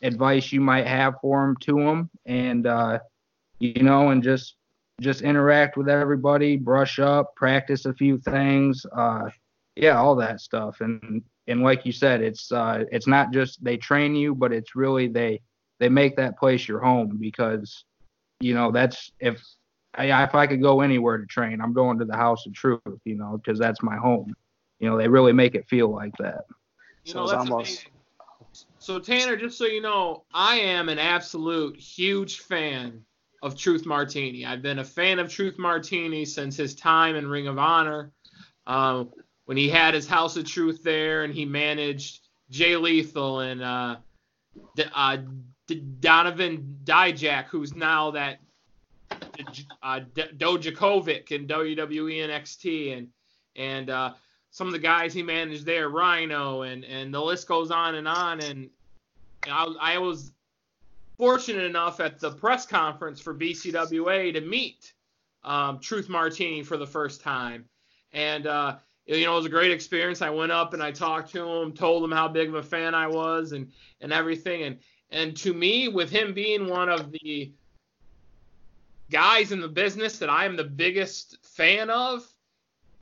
advice 0.02 0.52
you 0.52 0.60
might 0.60 0.86
have 0.86 1.14
for 1.20 1.42
them 1.42 1.56
to 1.60 1.74
them 1.84 2.10
and 2.26 2.66
uh 2.66 2.98
you 3.58 3.82
know 3.82 4.10
and 4.10 4.22
just 4.22 4.56
just 5.02 5.20
interact 5.20 5.76
with 5.76 5.90
everybody, 5.90 6.56
brush 6.56 6.98
up, 6.98 7.36
practice 7.36 7.84
a 7.84 7.92
few 7.92 8.16
things, 8.18 8.86
uh 8.96 9.28
yeah, 9.74 9.98
all 9.98 10.16
that 10.16 10.40
stuff 10.40 10.80
and 10.80 11.22
and 11.48 11.62
like 11.62 11.84
you 11.84 11.92
said 11.92 12.22
it's 12.22 12.50
uh 12.50 12.84
it's 12.90 13.06
not 13.06 13.32
just 13.32 13.62
they 13.62 13.76
train 13.76 14.16
you 14.16 14.34
but 14.34 14.52
it's 14.52 14.74
really 14.74 15.06
they 15.06 15.40
they 15.78 15.88
make 15.88 16.16
that 16.16 16.38
place 16.38 16.66
your 16.66 16.80
home 16.80 17.18
because 17.20 17.84
you 18.40 18.54
know 18.54 18.70
that's 18.72 19.12
if 19.20 19.40
I, 19.96 20.24
if 20.24 20.34
I 20.34 20.46
could 20.46 20.62
go 20.62 20.80
anywhere 20.80 21.18
to 21.18 21.26
train, 21.26 21.60
I'm 21.60 21.72
going 21.72 21.98
to 21.98 22.04
the 22.04 22.16
House 22.16 22.46
of 22.46 22.52
Truth, 22.52 22.80
you 23.04 23.16
know, 23.16 23.40
because 23.42 23.58
that's 23.58 23.82
my 23.82 23.96
home. 23.96 24.34
You 24.78 24.90
know, 24.90 24.98
they 24.98 25.08
really 25.08 25.32
make 25.32 25.54
it 25.54 25.68
feel 25.68 25.88
like 25.88 26.12
that. 26.18 26.44
You 27.06 27.12
So 27.12 27.20
know, 27.20 27.26
that's 27.28 27.50
almost- 27.50 27.70
amazing. 27.70 27.92
So 28.78 28.98
Tanner, 28.98 29.36
just 29.36 29.56
so 29.58 29.64
you 29.66 29.80
know, 29.80 30.24
I 30.32 30.56
am 30.56 30.88
an 30.88 30.98
absolute 30.98 31.76
huge 31.78 32.40
fan 32.40 33.04
of 33.42 33.56
Truth 33.56 33.86
Martini. 33.86 34.44
I've 34.44 34.62
been 34.62 34.78
a 34.80 34.84
fan 34.84 35.18
of 35.18 35.30
Truth 35.30 35.58
Martini 35.58 36.24
since 36.24 36.56
his 36.56 36.74
time 36.74 37.16
in 37.16 37.26
Ring 37.28 37.46
of 37.48 37.58
Honor, 37.58 38.12
um, 38.66 39.12
when 39.44 39.56
he 39.56 39.68
had 39.68 39.94
his 39.94 40.06
House 40.08 40.36
of 40.36 40.44
Truth 40.46 40.82
there 40.82 41.24
and 41.24 41.32
he 41.32 41.44
managed 41.44 42.26
Jay 42.50 42.76
Lethal 42.76 43.40
and 43.40 43.62
uh, 43.62 43.96
D- 44.74 44.84
uh, 44.94 45.18
D- 45.66 45.82
Donovan 46.00 46.78
Dijak, 46.84 47.46
who's 47.46 47.74
now 47.74 48.10
that 48.12 48.38
uh, 49.82 50.00
D- 50.14 50.22
Dijakovic 50.36 51.30
in 51.32 51.46
WWE 51.46 52.28
NXT, 52.28 52.96
and 52.98 53.08
and 53.56 53.90
uh, 53.90 54.14
some 54.56 54.66
of 54.66 54.72
the 54.72 54.78
guys 54.78 55.12
he 55.12 55.22
managed 55.22 55.66
there, 55.66 55.90
Rhino, 55.90 56.62
and 56.62 56.82
and 56.82 57.12
the 57.12 57.20
list 57.20 57.46
goes 57.46 57.70
on 57.70 57.96
and 57.96 58.08
on. 58.08 58.40
And 58.40 58.70
I, 59.44 59.74
I 59.78 59.98
was 59.98 60.32
fortunate 61.18 61.64
enough 61.64 62.00
at 62.00 62.18
the 62.18 62.30
press 62.30 62.64
conference 62.64 63.20
for 63.20 63.34
BCWA 63.34 64.32
to 64.32 64.40
meet 64.40 64.94
um, 65.44 65.78
Truth 65.78 66.08
Martini 66.08 66.62
for 66.62 66.78
the 66.78 66.86
first 66.86 67.20
time, 67.20 67.66
and 68.14 68.46
uh, 68.46 68.76
you 69.04 69.26
know 69.26 69.34
it 69.34 69.36
was 69.36 69.44
a 69.44 69.50
great 69.50 69.72
experience. 69.72 70.22
I 70.22 70.30
went 70.30 70.52
up 70.52 70.72
and 70.72 70.82
I 70.82 70.90
talked 70.90 71.32
to 71.32 71.46
him, 71.46 71.74
told 71.74 72.02
him 72.02 72.10
how 72.10 72.26
big 72.26 72.48
of 72.48 72.54
a 72.54 72.62
fan 72.62 72.94
I 72.94 73.08
was, 73.08 73.52
and 73.52 73.70
and 74.00 74.10
everything. 74.10 74.62
And 74.62 74.78
and 75.10 75.36
to 75.36 75.52
me, 75.52 75.88
with 75.88 76.08
him 76.08 76.32
being 76.32 76.66
one 76.66 76.88
of 76.88 77.12
the 77.12 77.52
guys 79.10 79.52
in 79.52 79.60
the 79.60 79.68
business 79.68 80.18
that 80.20 80.30
I 80.30 80.46
am 80.46 80.56
the 80.56 80.64
biggest 80.64 81.36
fan 81.44 81.90
of, 81.90 82.26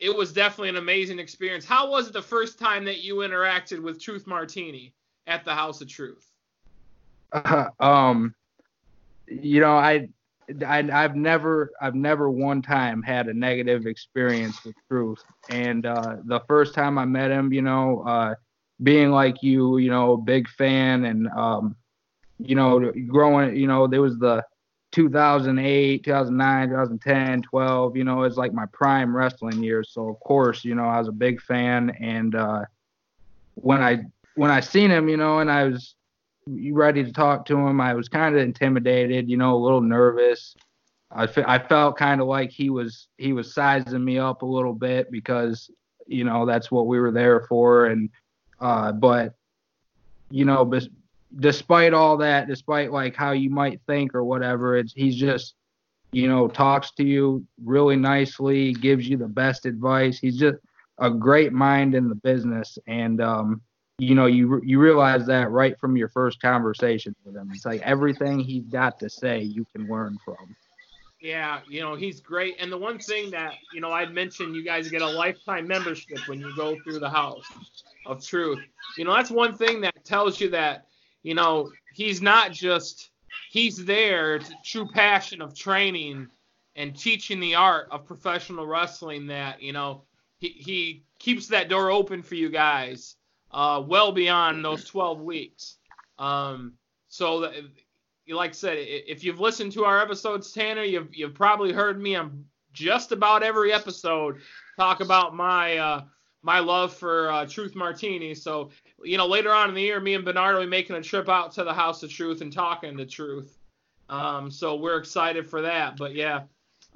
it 0.01 0.15
was 0.15 0.33
definitely 0.33 0.71
an 0.71 0.77
amazing 0.77 1.19
experience. 1.19 1.65
How 1.65 1.91
was 1.91 2.09
it 2.09 2.13
the 2.13 2.23
first 2.23 2.59
time 2.59 2.85
that 2.85 3.03
you 3.03 3.17
interacted 3.17 3.83
with 3.83 4.01
Truth 4.01 4.27
Martini 4.27 4.95
at 5.27 5.45
the 5.45 5.55
House 5.55 5.81
of 5.81 5.89
Truth? 5.89 6.31
Uh, 7.33 7.69
um, 7.81 8.35
you 9.27 9.61
know, 9.61 9.77
I, 9.77 10.09
I, 10.67 10.79
I've 10.93 11.17
never, 11.17 11.71
I've 11.81 11.95
never 11.95 12.31
one 12.31 12.61
time 12.61 13.03
had 13.03 13.29
a 13.29 13.35
negative 13.35 13.87
experience 13.87 14.65
with 14.65 14.75
Truth, 14.89 15.23
and 15.49 15.87
uh, 15.87 16.17
the 16.25 16.41
first 16.49 16.75
time 16.75 16.99
I 16.99 17.05
met 17.05 17.31
him, 17.31 17.53
you 17.53 17.63
know, 17.63 18.03
uh, 18.07 18.35
being 18.83 19.11
like 19.11 19.43
you, 19.43 19.79
you 19.79 19.91
know, 19.91 20.17
big 20.17 20.49
fan, 20.49 21.05
and 21.05 21.29
um, 21.29 21.77
you 22.39 22.57
know, 22.57 22.93
growing, 23.07 23.57
you 23.57 23.67
know, 23.67 23.87
there 23.87 24.03
was 24.03 24.19
the 24.19 24.45
2008, 24.95 26.05
2009, 26.05 26.69
2010, 26.69 27.43
12, 27.43 27.97
you 27.97 28.05
know, 28.05 28.23
it's 28.23 28.37
like 28.37 28.53
my 28.53 28.67
prime 28.67 29.15
wrestling 29.15 29.63
years. 29.63 29.91
So 29.91 30.09
of 30.09 30.21
course, 30.21 30.65
you 30.65 30.77
know, 30.77 30.85
I 30.85 31.01
was 31.01 31.09
a 31.09 31.13
big 31.13 31.41
fan 31.43 31.91
and 32.01 32.35
uh 32.35 32.65
when 33.57 33.83
I 33.83 34.05
when 34.37 34.51
I 34.51 34.61
seen 34.61 34.91
him, 34.91 35.09
you 35.09 35.17
know, 35.17 35.41
and 35.41 35.51
I 35.51 35.65
was 35.65 35.97
ready 36.47 37.03
to 37.05 37.13
talk 37.13 37.45
to 37.47 37.57
him, 37.57 37.81
I 37.81 37.95
was 37.95 38.09
kind 38.09 38.37
of 38.37 38.41
intimidated, 38.41 39.29
you 39.29 39.37
know, 39.37 39.55
a 39.55 39.63
little 39.63 39.81
nervous. 39.81 40.55
I, 41.11 41.27
fe- 41.27 41.45
I 41.47 41.59
felt 41.59 41.97
kind 41.97 42.21
of 42.21 42.27
like 42.27 42.51
he 42.51 42.71
was 42.71 43.09
he 43.19 43.33
was 43.33 43.53
sizing 43.53 44.05
me 44.05 44.19
up 44.19 44.43
a 44.43 44.47
little 44.47 44.73
bit 44.73 45.11
because 45.11 45.71
you 46.07 46.25
know 46.25 46.47
that's 46.47 46.71
what 46.71 46.87
we 46.87 47.01
were 47.01 47.13
there 47.13 47.47
for 47.49 47.87
and 47.87 48.11
uh 48.61 48.93
but 48.93 49.35
you 50.31 50.45
know 50.45 50.65
despite 51.41 51.93
all 51.93 52.17
that, 52.19 52.49
despite 52.49 52.93
like 52.93 53.15
how 53.15 53.33
you 53.33 53.51
might 53.51 53.81
think 53.87 54.15
or 54.15 54.25
whatever, 54.25 54.77
it's 54.77 54.93
he's 54.93 55.17
just 55.17 55.55
you 56.13 56.29
know 56.29 56.49
talks 56.49 56.93
to 56.93 57.05
you 57.05 57.45
really 57.65 57.97
nicely, 57.97 58.73
gives 58.73 59.09
you 59.09 59.17
the 59.17 59.29
best 59.29 59.67
advice. 59.67 60.19
He's 60.19 60.39
just 60.39 60.59
a 60.99 61.11
great 61.11 61.53
mind 61.53 61.95
in 61.95 62.09
the 62.09 62.15
business, 62.15 62.79
and 62.87 63.21
um, 63.21 63.63
you 63.99 64.15
know 64.15 64.27
you 64.27 64.61
you 64.65 64.79
realize 64.79 65.27
that 65.27 65.51
right 65.51 65.79
from 65.79 65.97
your 65.97 66.09
first 66.09 66.41
conversation 66.41 67.15
with 67.25 67.37
him. 67.37 67.51
It's 67.53 67.65
like 67.65 67.83
everything 67.83 68.39
he's 68.39 68.65
got 68.65 68.99
to 69.01 69.11
say 69.11 69.43
you 69.43 69.67
can 69.75 69.89
learn 69.89 70.19
from. 70.25 70.57
Yeah, 71.21 71.61
you 71.67 71.81
know, 71.81 71.95
he's 71.95 72.21
great. 72.21 72.57
And 72.61 72.71
the 72.71 72.77
one 72.77 72.99
thing 72.99 73.31
that, 73.31 73.55
you 73.73 73.81
know, 73.81 73.91
I'd 73.91 74.13
mentioned 74.13 74.55
you 74.55 74.63
guys 74.63 74.91
get 74.91 75.01
a 75.01 75.09
lifetime 75.09 75.67
membership 75.67 76.19
when 76.29 76.39
you 76.39 76.55
go 76.55 76.77
through 76.85 76.99
the 76.99 77.09
house 77.09 77.47
of 78.05 78.23
truth. 78.23 78.59
You 78.99 79.07
know, 79.07 79.15
that's 79.15 79.31
one 79.31 79.57
thing 79.57 79.81
that 79.81 80.05
tells 80.05 80.39
you 80.39 80.51
that 80.51 80.85
you 81.25 81.35
know, 81.35 81.73
he's 81.93 82.23
not 82.23 82.53
just 82.53 83.11
he's 83.51 83.85
there. 83.85 84.37
A 84.37 84.41
true 84.65 84.87
passion 84.87 85.43
of 85.43 85.55
training 85.55 86.29
and 86.77 86.97
teaching 86.97 87.41
the 87.41 87.57
art 87.57 87.89
of 87.91 88.07
professional 88.07 88.67
wrestling 88.67 89.27
that 89.27 89.61
you 89.61 89.73
know 89.73 90.03
he, 90.39 90.49
he 90.49 91.03
keeps 91.19 91.49
that 91.49 91.69
door 91.69 91.91
open 91.91 92.23
for 92.23 92.37
you 92.37 92.51
guys 92.51 93.17
uh, 93.51 93.83
well 93.85 94.13
beyond 94.13 94.65
those 94.65 94.85
12 94.85 95.21
weeks. 95.21 95.77
Um, 96.19 96.75
so 97.09 97.41
that, 97.41 97.55
like 98.29 98.51
I 98.51 98.55
said, 98.55 98.77
if 98.79 99.25
you've 99.25 99.41
listened 99.41 99.73
to 99.73 99.85
our 99.85 100.01
episodes, 100.01 100.53
Tanner, 100.53 100.83
you've 100.83 101.15
you've 101.15 101.35
probably 101.35 101.73
heard 101.73 102.01
me 102.01 102.17
on 102.17 102.45
just 102.73 103.13
about 103.13 103.43
every 103.43 103.73
episode 103.73 104.41
talk 104.79 105.01
about 105.01 105.35
my 105.35 105.79
uh, 105.79 106.03
my 106.43 106.59
love 106.59 106.93
for 106.93 107.31
uh, 107.31 107.47
Truth 107.47 107.75
Martini. 107.75 108.35
So 108.35 108.71
you 109.05 109.17
know, 109.17 109.27
later 109.27 109.53
on 109.53 109.69
in 109.69 109.75
the 109.75 109.83
year, 109.83 110.01
me 110.01 110.15
and 110.15 110.25
Bernard 110.25 110.55
will 110.55 110.63
be 110.63 110.69
making 110.69 110.97
a 110.97 111.03
trip 111.03 111.29
out 111.29 111.53
to 111.53 111.65
the 111.65 111.75
House 111.75 112.03
of 112.03 112.11
Truth 112.11 112.41
and 112.41 112.53
talking 112.53 112.97
the 112.97 113.07
truth. 113.07 113.59
Um, 114.09 114.51
so 114.51 114.77
we're 114.77 114.99
excited 114.99 115.47
for 115.47 115.63
that. 115.63 115.97
But 115.97 116.15
yeah, 116.15 116.43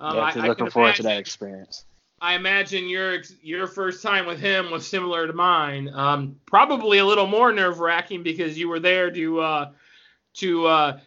um, 0.00 0.16
yeah, 0.16 0.32
I, 0.34 0.46
looking 0.46 0.70
forward 0.70 0.88
imagine, 0.88 1.04
to 1.04 1.08
that 1.08 1.18
experience. 1.18 1.84
I 2.20 2.34
imagine 2.34 2.88
your 2.88 3.22
your 3.42 3.66
first 3.66 4.02
time 4.02 4.26
with 4.26 4.40
him 4.40 4.70
was 4.70 4.86
similar 4.86 5.26
to 5.26 5.32
mine. 5.32 5.90
Um, 5.94 6.36
probably 6.46 6.98
a 6.98 7.04
little 7.04 7.26
more 7.26 7.52
nerve 7.52 7.80
wracking 7.80 8.22
because 8.22 8.58
you 8.58 8.68
were 8.68 8.80
there 8.80 9.10
to 9.10 9.40
uh, 9.40 9.70
to 10.34 10.66
uh, 10.66 11.00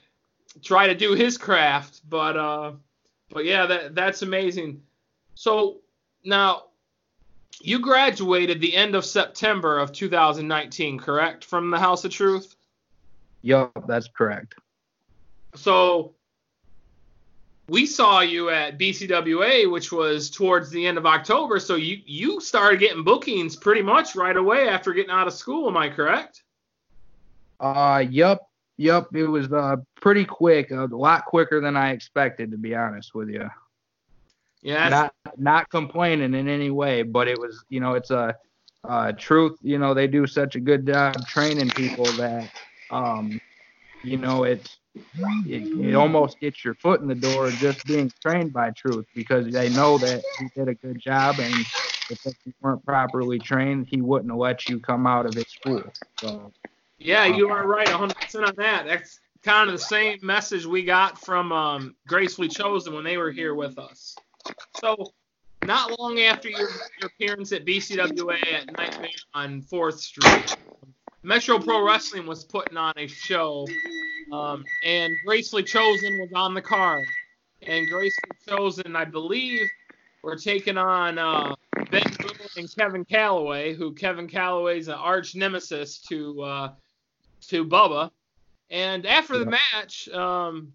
try 0.62 0.88
to 0.88 0.96
do 0.96 1.14
his 1.14 1.38
craft. 1.38 2.02
But 2.10 2.38
uh, 2.38 2.74
but 3.30 3.46
yeah, 3.46 3.66
that 3.66 3.96
that's 3.96 4.22
amazing. 4.22 4.82
So 5.36 5.78
now 6.24 6.66
you 7.64 7.80
graduated 7.80 8.60
the 8.60 8.76
end 8.76 8.96
of 8.96 9.06
September 9.06 9.80
of 9.80 9.92
2019, 9.92 10.98
correct, 10.98 11.46
from 11.46 11.72
the 11.72 11.80
House 11.80 12.06
of 12.06 12.12
Truth? 12.12 12.56
Yup, 13.42 13.88
that's 13.88 14.08
correct. 14.08 14.56
So 15.56 16.16
we 17.68 17.86
saw 17.86 18.20
you 18.20 18.50
at 18.50 18.78
BCWA, 18.78 19.72
which 19.72 19.92
was 19.92 20.30
towards 20.30 20.70
the 20.70 20.86
end 20.86 20.98
of 20.98 21.06
October. 21.06 21.60
So 21.60 21.76
you 21.76 22.02
you 22.06 22.42
started 22.42 22.80
getting 22.80 23.04
bookings 23.04 23.56
pretty 23.56 23.82
much 23.82 24.16
right 24.16 24.36
away 24.36 24.68
after 24.68 24.94
getting 24.94 25.12
out 25.12 25.28
of 25.28 25.34
school. 25.34 25.70
Am 25.70 25.78
I 25.78 25.90
correct? 25.90 26.44
Uh, 27.60 28.04
yup, 28.10 28.42
yup. 28.78 29.16
It 29.16 29.28
was 29.28 29.52
uh 29.52 29.78
pretty 29.96 30.26
quick, 30.26 30.72
a 30.72 30.88
lot 30.92 31.26
quicker 31.26 31.62
than 31.62 31.78
I 31.78 31.92
expected, 31.92 32.52
to 32.52 32.58
be 32.58 32.76
honest 32.76 33.16
with 33.16 33.30
you. 33.30 33.50
Yeah. 34.62 34.90
Not 34.90 35.14
not 35.38 35.70
complaining 35.70 36.34
in 36.34 36.48
any 36.48 36.70
way, 36.70 37.04
but 37.04 37.28
it 37.28 37.40
was 37.40 37.64
you 37.70 37.80
know 37.80 37.94
it's 37.94 38.12
a 38.12 38.36
uh, 38.88 39.12
truth. 39.14 39.58
You 39.62 39.80
know 39.80 39.94
they 39.94 40.08
do 40.08 40.28
such 40.28 40.56
a 40.56 40.60
good 40.60 40.86
job 40.86 41.28
training 41.28 41.70
people 41.72 42.06
that 42.18 42.50
um 42.90 43.40
you 44.04 44.18
know 44.18 44.44
it's 44.44 44.78
it, 45.46 45.64
it 45.80 45.96
almost 45.96 46.40
gets 46.40 46.64
your 46.64 46.76
foot 46.76 47.02
in 47.02 47.08
the 47.08 47.16
door 47.16 47.52
just 47.52 47.86
being 47.88 48.12
trained 48.22 48.54
by 48.54 48.72
truth 48.72 49.06
because 49.16 49.52
they 49.52 49.70
know 49.70 49.98
that 49.98 50.24
he 50.40 50.46
did 50.56 50.68
a 50.68 50.76
good 50.76 51.00
job 51.00 51.40
and 51.40 51.66
if 52.10 52.20
you 52.46 52.54
weren't 52.62 52.86
properly 52.86 53.40
trained 53.40 53.88
he 53.88 54.02
wouldn't 54.02 54.36
let 54.36 54.68
you 54.68 54.80
come 54.80 55.08
out 55.08 55.26
of 55.26 55.36
his 55.36 55.48
school 55.48 55.82
so 56.20 56.52
yeah 57.00 57.26
you 57.26 57.50
are 57.50 57.68
right 57.68 57.88
100% 57.88 58.48
on 58.48 58.54
that 58.58 58.86
that's 58.86 59.20
kind 59.44 59.70
of 59.70 59.74
the 59.74 59.80
same 59.80 60.20
message 60.22 60.66
we 60.66 60.84
got 60.84 61.18
from 61.20 61.52
um, 61.52 61.96
gracefully 62.08 62.48
chosen 62.48 62.94
when 62.94 63.04
they 63.04 63.18
were 63.18 63.32
here 63.32 63.56
with 63.56 63.78
us 63.80 64.16
so, 64.80 65.12
not 65.64 66.00
long 66.00 66.20
after 66.20 66.50
your, 66.50 66.70
your 67.00 67.08
appearance 67.08 67.52
at 67.52 67.66
BCWA 67.66 68.40
at 68.54 68.78
Nightmare 68.78 69.10
on 69.34 69.62
4th 69.62 70.00
Street, 70.00 70.56
Metro 71.24 71.60
Pro 71.60 71.86
Wrestling 71.86 72.26
was 72.26 72.44
putting 72.44 72.78
on 72.78 72.94
a 72.98 73.08
show, 73.08 73.68
um, 74.32 74.64
and 74.84 75.14
Gracefully 75.26 75.64
Chosen 75.64 76.20
was 76.20 76.32
on 76.34 76.54
the 76.54 76.62
card. 76.62 77.06
And 77.62 77.88
Gracefully 77.88 78.38
Chosen, 78.48 78.96
I 78.96 79.06
believe, 79.06 79.68
were 80.24 80.36
taking 80.36 80.78
on 80.78 81.20
uh, 81.20 81.54
Ben 81.92 82.04
Boone 82.20 82.48
and 82.58 82.76
Kevin 82.76 83.06
Calloway, 83.06 83.74
who 83.76 83.94
Kevin 83.94 84.28
Calloway's 84.28 84.88
an 84.88 84.96
arch 84.96 85.36
nemesis 85.36 86.00
to 86.10 86.42
uh, 86.42 86.72
to 87.50 87.66
Bubba. 87.66 88.12
And 88.70 89.06
after 89.06 89.38
the 89.38 89.46
match, 89.46 90.08
um, 90.10 90.74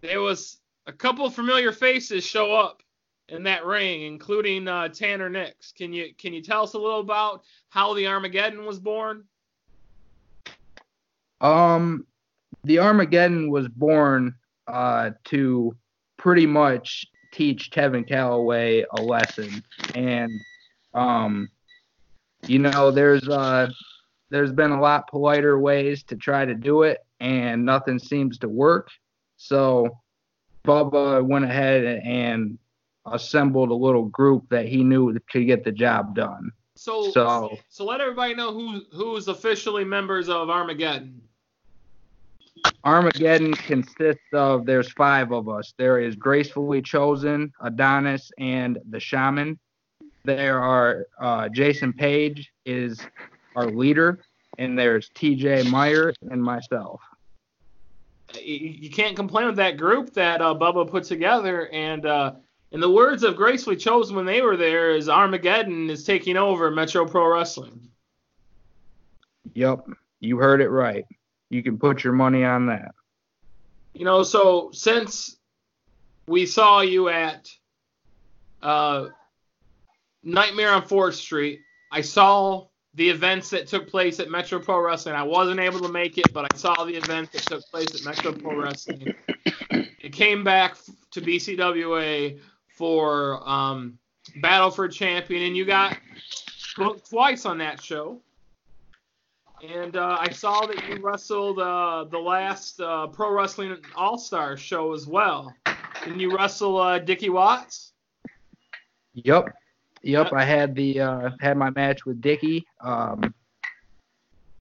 there 0.00 0.20
was 0.20 0.58
a 0.90 0.92
couple 0.92 1.30
familiar 1.30 1.70
faces 1.70 2.24
show 2.24 2.52
up 2.52 2.82
in 3.28 3.44
that 3.44 3.64
ring, 3.64 4.02
including 4.02 4.66
uh, 4.66 4.88
Tanner 4.88 5.30
Nix. 5.30 5.70
Can 5.70 5.92
you 5.92 6.12
can 6.18 6.34
you 6.34 6.42
tell 6.42 6.64
us 6.64 6.74
a 6.74 6.78
little 6.78 6.98
about 6.98 7.44
how 7.68 7.94
the 7.94 8.08
Armageddon 8.08 8.66
was 8.66 8.80
born? 8.80 9.24
Um, 11.40 12.06
the 12.64 12.80
Armageddon 12.80 13.50
was 13.50 13.68
born 13.68 14.34
uh, 14.66 15.10
to 15.26 15.76
pretty 16.16 16.46
much 16.46 17.06
teach 17.32 17.70
Kevin 17.70 18.02
Calloway 18.02 18.84
a 18.90 19.00
lesson, 19.00 19.62
and 19.94 20.32
um, 20.92 21.48
you 22.48 22.58
know, 22.58 22.90
there's 22.90 23.28
uh, 23.28 23.70
there's 24.30 24.52
been 24.52 24.72
a 24.72 24.80
lot 24.80 25.08
politer 25.08 25.56
ways 25.56 26.02
to 26.04 26.16
try 26.16 26.44
to 26.44 26.54
do 26.54 26.82
it, 26.82 26.98
and 27.20 27.64
nothing 27.64 28.00
seems 28.00 28.38
to 28.38 28.48
work. 28.48 28.88
So 29.36 29.88
Bubba 30.64 31.24
went 31.24 31.44
ahead 31.44 32.02
and 32.04 32.58
assembled 33.06 33.70
a 33.70 33.74
little 33.74 34.04
group 34.04 34.48
that 34.50 34.66
he 34.66 34.84
knew 34.84 35.18
could 35.30 35.46
get 35.46 35.64
the 35.64 35.72
job 35.72 36.14
done. 36.14 36.52
So, 36.76 37.10
so, 37.10 37.58
so 37.68 37.84
let 37.84 38.00
everybody 38.00 38.34
know 38.34 38.52
who 38.52 38.82
who's 38.92 39.28
officially 39.28 39.84
members 39.84 40.28
of 40.28 40.48
Armageddon. 40.48 41.20
Armageddon 42.84 43.52
consists 43.54 44.22
of 44.32 44.64
there's 44.66 44.90
five 44.92 45.32
of 45.32 45.48
us. 45.48 45.74
There 45.76 46.00
is 46.00 46.16
gracefully 46.16 46.80
chosen, 46.82 47.52
Adonis, 47.60 48.30
and 48.38 48.78
the 48.88 49.00
shaman. 49.00 49.58
there 50.24 50.58
are 50.60 51.06
uh, 51.20 51.48
Jason 51.48 51.92
Page 51.92 52.50
is 52.64 53.00
our 53.56 53.66
leader, 53.66 54.20
and 54.58 54.78
there's 54.78 55.10
T.J. 55.14 55.64
Meyer 55.64 56.14
and 56.30 56.42
myself. 56.42 57.00
You, 58.38 58.90
can't 58.90 59.16
complain 59.16 59.46
with 59.46 59.56
that 59.56 59.76
group 59.76 60.12
that 60.14 60.40
uh, 60.40 60.54
Bubba 60.54 60.88
put 60.88 61.04
together. 61.04 61.68
And 61.72 62.06
uh, 62.06 62.32
in 62.70 62.80
the 62.80 62.90
words 62.90 63.22
of 63.22 63.36
Gracefully 63.36 63.76
Chosen 63.76 64.16
when 64.16 64.26
they 64.26 64.42
were 64.42 64.56
there, 64.56 64.94
is 64.94 65.08
Armageddon 65.08 65.90
is 65.90 66.04
taking 66.04 66.36
over 66.36 66.70
Metro 66.70 67.06
Pro 67.06 67.32
Wrestling. 67.32 67.88
Yep, 69.54 69.86
you 70.20 70.36
heard 70.38 70.60
it 70.60 70.68
right. 70.68 71.04
You 71.48 71.62
can 71.62 71.78
put 71.78 72.04
your 72.04 72.12
money 72.12 72.44
on 72.44 72.66
that. 72.66 72.94
You 73.94 74.04
know, 74.04 74.22
so 74.22 74.70
since 74.72 75.36
we 76.26 76.46
saw 76.46 76.80
you 76.80 77.08
at 77.08 77.48
uh, 78.62 79.08
Nightmare 80.22 80.72
on 80.72 80.86
Fourth 80.86 81.16
Street, 81.16 81.60
I 81.90 82.02
saw 82.02 82.66
the 82.94 83.08
events 83.08 83.50
that 83.50 83.66
took 83.66 83.88
place 83.88 84.18
at 84.20 84.30
Metro 84.30 84.58
Pro 84.58 84.80
Wrestling. 84.80 85.14
I 85.14 85.22
wasn't 85.22 85.60
able 85.60 85.80
to 85.80 85.88
make 85.92 86.18
it, 86.18 86.32
but 86.32 86.52
I 86.52 86.56
saw 86.56 86.84
the 86.84 86.94
events 86.94 87.32
that 87.32 87.42
took 87.42 87.64
place 87.70 87.94
at 87.94 88.04
Metro 88.04 88.32
Pro 88.32 88.60
Wrestling. 88.60 89.14
It 90.02 90.14
came 90.14 90.42
back 90.42 90.76
to 91.10 91.20
BCWA 91.20 92.40
for 92.68 93.48
um, 93.48 93.98
Battle 94.40 94.70
for 94.70 94.88
Champion, 94.88 95.42
and 95.42 95.56
you 95.56 95.66
got 95.66 95.96
booked 96.76 97.10
twice 97.10 97.44
on 97.44 97.58
that 97.58 97.82
show. 97.82 98.20
And 99.62 99.96
uh, 99.96 100.16
I 100.18 100.30
saw 100.30 100.66
that 100.66 100.88
you 100.88 100.96
wrestled 101.02 101.58
uh, 101.58 102.04
the 102.10 102.18
last 102.18 102.80
uh, 102.80 103.08
Pro 103.08 103.30
Wrestling 103.30 103.76
All 103.94 104.16
Star 104.16 104.56
show 104.56 104.94
as 104.94 105.06
well. 105.06 105.54
Didn't 106.02 106.20
you 106.20 106.34
wrestle 106.34 106.78
uh, 106.78 106.98
Dickie 106.98 107.28
Watts? 107.28 107.92
Yep, 109.12 109.54
yep. 110.02 110.32
I 110.32 110.44
had 110.44 110.74
the 110.74 111.00
uh, 111.00 111.30
had 111.40 111.56
my 111.56 111.70
match 111.70 112.04
with 112.04 112.20
Dickie. 112.20 112.66
Um, 112.80 113.34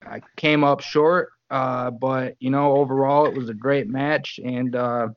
I 0.06 0.22
came 0.36 0.64
up 0.64 0.82
short, 0.82 1.32
uh, 1.50 1.92
but 1.92 2.36
you 2.40 2.50
know 2.50 2.74
overall 2.78 3.26
it 3.26 3.36
was 3.36 3.50
a 3.50 3.54
great 3.54 3.88
match, 3.88 4.40
and 4.44 4.76
uh, 4.76 5.10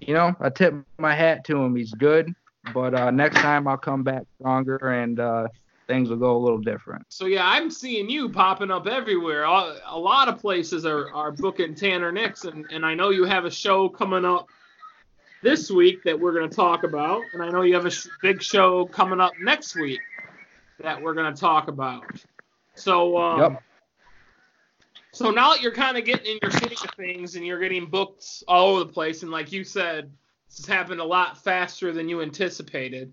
you 0.00 0.14
know 0.14 0.34
I 0.40 0.50
tip 0.50 0.74
my 0.98 1.14
hat 1.14 1.44
to 1.46 1.56
him. 1.56 1.76
He's 1.76 1.92
good, 1.92 2.34
but 2.72 2.94
uh, 2.94 3.10
next 3.10 3.36
time 3.36 3.66
I'll 3.68 3.76
come 3.76 4.02
back 4.02 4.24
stronger 4.38 4.76
and 4.76 5.18
uh, 5.20 5.48
things 5.86 6.08
will 6.08 6.16
go 6.16 6.36
a 6.36 6.38
little 6.38 6.58
different. 6.58 7.04
So 7.08 7.26
yeah, 7.26 7.46
I'm 7.46 7.70
seeing 7.70 8.08
you 8.08 8.28
popping 8.28 8.70
up 8.70 8.86
everywhere. 8.86 9.44
A, 9.44 9.98
lot 9.98 10.28
of 10.28 10.38
places 10.38 10.86
are, 10.86 11.12
are 11.12 11.32
booking 11.32 11.74
Tanner 11.74 12.12
Nix, 12.12 12.44
and, 12.44 12.64
and 12.70 12.86
I 12.86 12.94
know 12.94 13.10
you 13.10 13.24
have 13.24 13.44
a 13.44 13.50
show 13.50 13.88
coming 13.88 14.24
up 14.24 14.48
this 15.42 15.70
week 15.70 16.04
that 16.04 16.18
we're 16.18 16.32
going 16.32 16.48
to 16.48 16.54
talk 16.54 16.84
about, 16.84 17.22
and 17.32 17.42
I 17.42 17.48
know 17.50 17.62
you 17.62 17.74
have 17.74 17.86
a 17.86 17.90
sh- 17.90 18.08
big 18.20 18.42
show 18.42 18.86
coming 18.86 19.20
up 19.20 19.32
next 19.40 19.74
week 19.76 20.00
that 20.80 21.00
we're 21.00 21.14
going 21.14 21.32
to 21.32 21.40
talk 21.40 21.68
about. 21.68 22.04
So 22.74 23.18
um, 23.18 23.40
yep. 23.40 23.62
So 25.14 25.30
now 25.30 25.50
that 25.52 25.60
you're 25.60 25.72
kind 25.72 25.98
of 25.98 26.06
getting 26.06 26.24
in 26.24 26.38
your 26.40 26.50
swing 26.50 26.72
of 26.72 26.90
things 26.96 27.36
and 27.36 27.44
you're 27.44 27.60
getting 27.60 27.84
booked 27.84 28.44
all 28.48 28.70
over 28.70 28.84
the 28.84 28.92
place, 28.92 29.22
and 29.22 29.30
like 29.30 29.52
you 29.52 29.62
said, 29.62 30.10
this 30.48 30.58
has 30.58 30.66
happened 30.66 31.00
a 31.00 31.04
lot 31.04 31.42
faster 31.42 31.92
than 31.92 32.08
you 32.08 32.22
anticipated. 32.22 33.12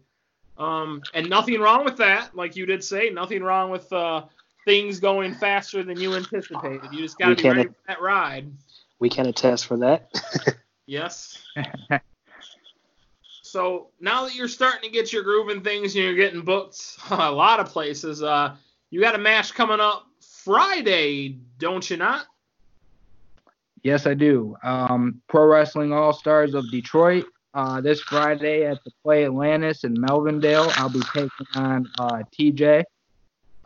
Um, 0.57 1.01
and 1.13 1.29
nothing 1.29 1.59
wrong 1.59 1.83
with 1.83 1.97
that, 1.97 2.35
like 2.35 2.55
you 2.55 2.65
did 2.65 2.83
say, 2.83 3.09
nothing 3.09 3.43
wrong 3.43 3.69
with 3.69 3.91
uh, 3.91 4.23
things 4.65 4.99
going 4.99 5.33
faster 5.33 5.83
than 5.83 5.99
you 5.99 6.15
anticipated. 6.15 6.81
You 6.91 7.01
just 7.01 7.17
got 7.17 7.29
to 7.29 7.35
be 7.35 7.49
ready 7.49 7.63
for 7.69 7.75
that 7.87 8.01
ride. 8.01 8.51
We 8.99 9.09
can 9.09 9.25
attest 9.25 9.65
for 9.65 9.77
that. 9.77 10.09
yes. 10.85 11.41
so 13.49 13.89
now 13.99 14.25
that 14.25 14.35
you're 14.35 14.47
starting 14.47 14.81
to 14.83 14.89
get 14.89 15.11
your 15.11 15.23
groove 15.23 15.49
and 15.49 15.63
things 15.63 15.95
and 15.95 16.03
you're 16.03 16.15
getting 16.15 16.41
booked 16.41 16.97
a 17.09 17.31
lot 17.31 17.59
of 17.59 17.67
places, 17.67 18.21
uh, 18.23 18.55
you 18.89 19.01
got 19.01 19.15
a 19.15 19.19
match 19.19 19.53
coming 19.53 19.79
up 19.79 20.05
Friday, 20.21 21.39
don't 21.57 21.89
you 21.89 21.97
not? 21.97 22.25
Yes, 23.83 24.05
I 24.05 24.13
do. 24.13 24.55
Um, 24.63 25.21
Pro 25.27 25.45
Wrestling 25.45 25.93
All 25.93 26.13
Stars 26.13 26.53
of 26.53 26.69
Detroit 26.69 27.25
uh, 27.53 27.81
this 27.81 28.01
Friday 28.01 28.65
at 28.65 28.83
the 28.83 28.91
Play 29.03 29.25
Atlantis 29.25 29.83
in 29.83 29.95
Melvindale. 29.95 30.71
I'll 30.77 30.89
be 30.89 31.01
taking 31.13 31.47
on 31.55 31.87
uh, 31.97 32.23
TJ. 32.37 32.83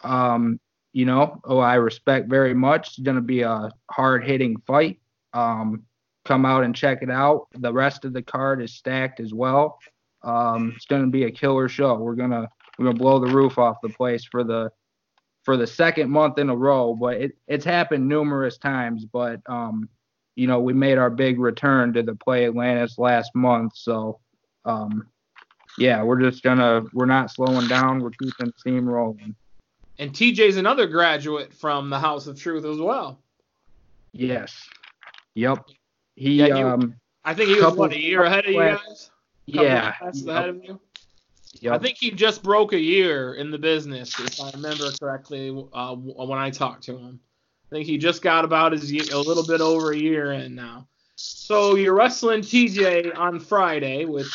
Um, 0.03 0.59
you 0.93 1.05
know, 1.05 1.41
oh, 1.43 1.57
I 1.57 1.75
respect 1.75 2.29
very 2.29 2.53
much. 2.53 2.89
It's 2.89 2.99
going 2.99 3.15
to 3.15 3.21
be 3.21 3.41
a 3.41 3.71
hard 3.89 4.23
hitting 4.23 4.57
fight. 4.67 4.99
Um, 5.33 5.83
come 6.25 6.45
out 6.45 6.63
and 6.63 6.75
check 6.75 6.99
it 7.01 7.09
out. 7.09 7.47
The 7.53 7.73
rest 7.73 8.05
of 8.05 8.13
the 8.13 8.21
card 8.21 8.61
is 8.61 8.73
stacked 8.73 9.19
as 9.19 9.33
well. 9.33 9.79
Um, 10.23 10.73
it's 10.75 10.85
going 10.85 11.03
to 11.03 11.09
be 11.09 11.25
a 11.25 11.31
killer 11.31 11.67
show. 11.67 11.95
We're 11.95 12.15
gonna 12.15 12.47
we're 12.77 12.85
gonna 12.85 12.97
blow 12.97 13.19
the 13.19 13.33
roof 13.33 13.57
off 13.57 13.77
the 13.83 13.89
place 13.89 14.23
for 14.25 14.43
the 14.43 14.71
for 15.43 15.57
the 15.57 15.67
second 15.67 16.09
month 16.09 16.37
in 16.37 16.49
a 16.49 16.55
row. 16.55 16.95
But 16.95 17.17
it, 17.17 17.37
it's 17.47 17.65
happened 17.65 18.07
numerous 18.07 18.57
times. 18.57 19.05
But 19.05 19.41
um, 19.47 19.89
you 20.35 20.47
know, 20.47 20.59
we 20.59 20.73
made 20.73 20.97
our 20.97 21.09
big 21.09 21.39
return 21.39 21.93
to 21.93 22.03
the 22.03 22.15
Play 22.15 22.45
Atlantis 22.45 22.97
last 22.97 23.31
month. 23.35 23.73
So, 23.75 24.19
um, 24.65 25.07
yeah, 25.77 26.01
we're 26.03 26.21
just 26.21 26.41
gonna 26.41 26.83
we're 26.93 27.05
not 27.05 27.31
slowing 27.31 27.67
down. 27.67 27.99
We're 27.99 28.11
keeping 28.11 28.53
steam 28.57 28.87
rolling. 28.87 29.35
And 29.99 30.11
TJ's 30.11 30.57
another 30.57 30.87
graduate 30.87 31.53
from 31.53 31.89
the 31.89 31.99
House 31.99 32.25
of 32.27 32.39
Truth 32.39 32.65
as 32.65 32.77
well. 32.77 33.19
Yes. 34.11 34.67
Yep. 35.35 35.65
He 36.15 36.35
yeah, 36.35 36.47
you, 36.47 36.67
um. 36.67 36.95
I 37.25 37.33
think 37.33 37.49
he 37.49 37.61
was 37.61 37.75
what 37.75 37.93
a 37.93 37.99
year 37.99 38.23
ahead 38.23 38.45
of 38.45 38.51
you 38.51 38.59
guys. 38.59 39.09
Yeah. 39.45 39.93
Yep. 40.01 40.27
ahead 40.27 40.49
of 40.49 40.63
you. 40.63 40.79
Yep. 41.61 41.73
I 41.73 41.77
think 41.77 41.97
he 41.97 42.11
just 42.11 42.43
broke 42.43 42.73
a 42.73 42.79
year 42.79 43.35
in 43.35 43.51
the 43.51 43.57
business, 43.57 44.19
if 44.19 44.41
I 44.41 44.49
remember 44.51 44.91
correctly, 44.99 45.49
uh, 45.73 45.95
when 45.95 46.39
I 46.39 46.49
talked 46.49 46.83
to 46.83 46.97
him. 46.97 47.19
I 47.71 47.75
think 47.75 47.85
he 47.85 47.97
just 47.97 48.21
got 48.21 48.43
about 48.43 48.71
his 48.71 48.91
year, 48.91 49.03
a 49.13 49.17
little 49.17 49.45
bit 49.45 49.61
over 49.61 49.91
a 49.91 49.97
year 49.97 50.33
in 50.33 50.55
now. 50.55 50.87
So 51.15 51.75
you're 51.75 51.93
wrestling 51.93 52.41
TJ 52.41 53.17
on 53.17 53.39
Friday 53.39 54.05
with 54.05 54.27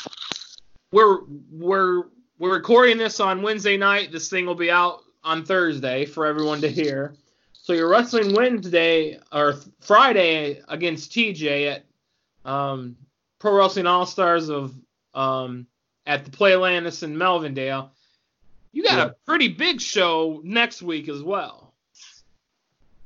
we're 0.92 1.20
we're 1.50 2.04
we're 2.38 2.54
recording 2.54 2.98
this 2.98 3.20
on 3.20 3.42
Wednesday 3.42 3.76
night. 3.76 4.12
This 4.12 4.28
thing 4.28 4.46
will 4.46 4.54
be 4.54 4.70
out 4.70 5.02
on 5.24 5.44
Thursday 5.44 6.04
for 6.04 6.24
everyone 6.24 6.60
to 6.60 6.68
hear. 6.68 7.14
So 7.68 7.74
you're 7.74 7.90
wrestling 7.90 8.32
Wednesday 8.32 9.20
or 9.30 9.56
Friday 9.80 10.62
against 10.68 11.12
TJ 11.12 11.74
at 11.74 12.50
um, 12.50 12.96
Pro 13.40 13.58
Wrestling 13.58 13.86
All 13.86 14.06
Stars 14.06 14.48
of 14.48 14.74
um, 15.12 15.66
at 16.06 16.24
the 16.24 16.30
Playlandis 16.30 17.02
in 17.02 17.14
Melvindale. 17.14 17.90
You 18.72 18.84
got 18.84 19.06
a 19.06 19.14
pretty 19.26 19.48
big 19.48 19.82
show 19.82 20.40
next 20.42 20.80
week 20.80 21.10
as 21.10 21.22
well. 21.22 21.74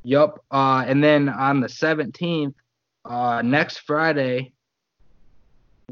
Yep. 0.05 0.38
Uh, 0.53 0.85
and 0.87 1.03
then 1.03 1.29
on 1.29 1.59
the 1.59 1.66
17th, 1.66 2.55
uh, 3.05 3.42
next 3.44 3.79
Friday, 3.79 4.53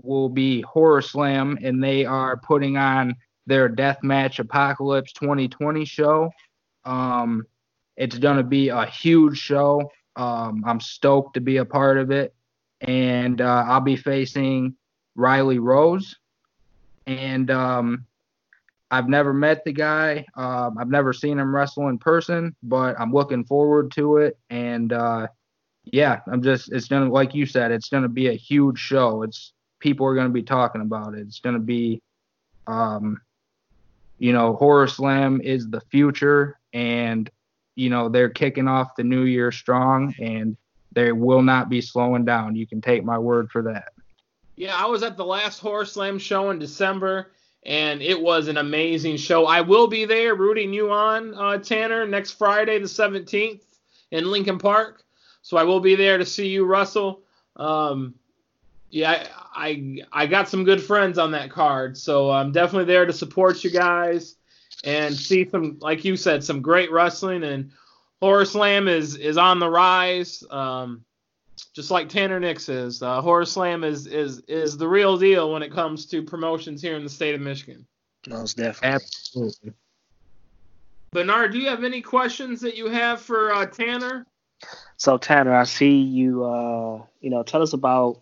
will 0.04 0.28
be 0.28 0.60
Horror 0.60 1.02
Slam, 1.02 1.58
and 1.60 1.82
they 1.82 2.04
are 2.04 2.36
putting 2.36 2.76
on 2.76 3.16
their 3.48 3.68
Deathmatch 3.68 4.38
Apocalypse 4.38 5.12
2020 5.14 5.84
show. 5.84 6.30
Um, 6.84 7.44
it's 7.96 8.18
going 8.18 8.36
to 8.36 8.42
be 8.42 8.68
a 8.68 8.86
huge 8.86 9.38
show. 9.38 9.90
Um, 10.16 10.64
I'm 10.66 10.80
stoked 10.80 11.34
to 11.34 11.40
be 11.40 11.58
a 11.58 11.64
part 11.64 11.98
of 11.98 12.10
it. 12.10 12.34
And 12.80 13.40
uh, 13.40 13.64
I'll 13.66 13.80
be 13.80 13.96
facing 13.96 14.74
Riley 15.14 15.58
Rose. 15.58 16.16
And 17.06 17.50
um, 17.50 18.06
I've 18.90 19.08
never 19.08 19.32
met 19.32 19.64
the 19.64 19.72
guy. 19.72 20.24
Um, 20.34 20.76
I've 20.78 20.90
never 20.90 21.12
seen 21.12 21.38
him 21.38 21.54
wrestle 21.54 21.88
in 21.88 21.98
person, 21.98 22.56
but 22.62 22.98
I'm 22.98 23.12
looking 23.12 23.44
forward 23.44 23.92
to 23.92 24.16
it. 24.18 24.38
And 24.50 24.92
uh, 24.92 25.28
yeah, 25.84 26.20
I'm 26.30 26.42
just 26.42 26.72
it's 26.72 26.88
gonna 26.88 27.10
like 27.10 27.34
you 27.34 27.46
said, 27.46 27.70
it's 27.70 27.88
gonna 27.88 28.08
be 28.08 28.28
a 28.28 28.34
huge 28.34 28.78
show. 28.78 29.22
It's 29.22 29.52
people 29.78 30.06
are 30.06 30.14
gonna 30.14 30.28
be 30.28 30.42
talking 30.42 30.80
about 30.80 31.14
it. 31.14 31.20
It's 31.20 31.40
gonna 31.40 31.60
be, 31.60 32.02
um, 32.66 33.20
you 34.18 34.32
know, 34.32 34.54
Horror 34.54 34.88
Slam 34.88 35.40
is 35.40 35.68
the 35.68 35.80
future, 35.82 36.58
and 36.72 37.30
you 37.74 37.90
know 37.90 38.08
they're 38.08 38.30
kicking 38.30 38.68
off 38.68 38.96
the 38.96 39.04
new 39.04 39.22
year 39.22 39.52
strong, 39.52 40.14
and 40.20 40.56
they 40.92 41.12
will 41.12 41.42
not 41.42 41.68
be 41.68 41.80
slowing 41.80 42.24
down. 42.24 42.56
You 42.56 42.66
can 42.66 42.80
take 42.80 43.04
my 43.04 43.18
word 43.18 43.50
for 43.50 43.62
that. 43.62 43.92
Yeah, 44.56 44.76
I 44.76 44.86
was 44.86 45.02
at 45.02 45.16
the 45.16 45.24
last 45.24 45.60
Horror 45.60 45.84
Slam 45.84 46.18
show 46.18 46.50
in 46.50 46.58
December 46.58 47.32
and 47.64 48.00
it 48.00 48.20
was 48.20 48.48
an 48.48 48.56
amazing 48.56 49.16
show. 49.16 49.46
I 49.46 49.60
will 49.60 49.86
be 49.86 50.04
there 50.04 50.34
rooting 50.34 50.72
you 50.72 50.90
on, 50.90 51.34
uh, 51.34 51.58
Tanner, 51.58 52.06
next 52.06 52.32
Friday, 52.32 52.78
the 52.78 52.86
17th, 52.86 53.62
in 54.10 54.30
Lincoln 54.30 54.58
Park. 54.58 55.04
So 55.42 55.56
I 55.56 55.64
will 55.64 55.80
be 55.80 55.94
there 55.94 56.18
to 56.18 56.24
see 56.24 56.48
you, 56.48 56.64
Russell. 56.64 57.22
Um, 57.56 58.14
yeah, 58.90 59.28
I, 59.54 59.68
I, 60.12 60.22
I 60.22 60.26
got 60.26 60.48
some 60.48 60.64
good 60.64 60.82
friends 60.82 61.18
on 61.18 61.32
that 61.32 61.50
card, 61.50 61.96
so 61.96 62.30
I'm 62.30 62.50
definitely 62.50 62.86
there 62.86 63.06
to 63.06 63.12
support 63.12 63.62
you 63.62 63.70
guys 63.70 64.36
and 64.84 65.14
see 65.14 65.48
some, 65.48 65.78
like 65.80 66.04
you 66.04 66.16
said, 66.16 66.42
some 66.42 66.62
great 66.62 66.90
wrestling. 66.90 67.44
And 67.44 67.70
Horror 68.20 68.44
Slam 68.44 68.88
is 68.88 69.16
is 69.16 69.36
on 69.36 69.58
the 69.58 69.68
rise. 69.68 70.44
Um, 70.50 71.04
just 71.74 71.90
like 71.90 72.08
Tanner 72.08 72.40
Nix 72.40 72.68
is. 72.68 73.02
Uh, 73.02 73.20
Horror 73.20 73.44
Slam 73.44 73.84
is 73.84 74.06
is 74.06 74.40
is 74.48 74.76
the 74.76 74.88
real 74.88 75.16
deal 75.16 75.52
when 75.52 75.62
it 75.62 75.72
comes 75.72 76.06
to 76.06 76.22
promotions 76.22 76.82
here 76.82 76.96
in 76.96 77.04
the 77.04 77.10
state 77.10 77.34
of 77.34 77.40
Michigan. 77.40 77.86
Most 78.28 78.56
definitely. 78.56 78.94
Absolutely. 78.96 79.72
Bernard, 81.12 81.52
do 81.52 81.58
you 81.58 81.68
have 81.68 81.82
any 81.82 82.00
questions 82.00 82.60
that 82.60 82.76
you 82.76 82.88
have 82.88 83.20
for 83.20 83.52
uh, 83.52 83.66
Tanner? 83.66 84.26
So 84.96 85.18
Tanner, 85.18 85.54
I 85.54 85.64
see 85.64 86.00
you. 86.00 86.44
Uh, 86.44 87.02
you 87.20 87.30
know, 87.30 87.42
tell 87.42 87.62
us 87.62 87.72
about. 87.72 88.20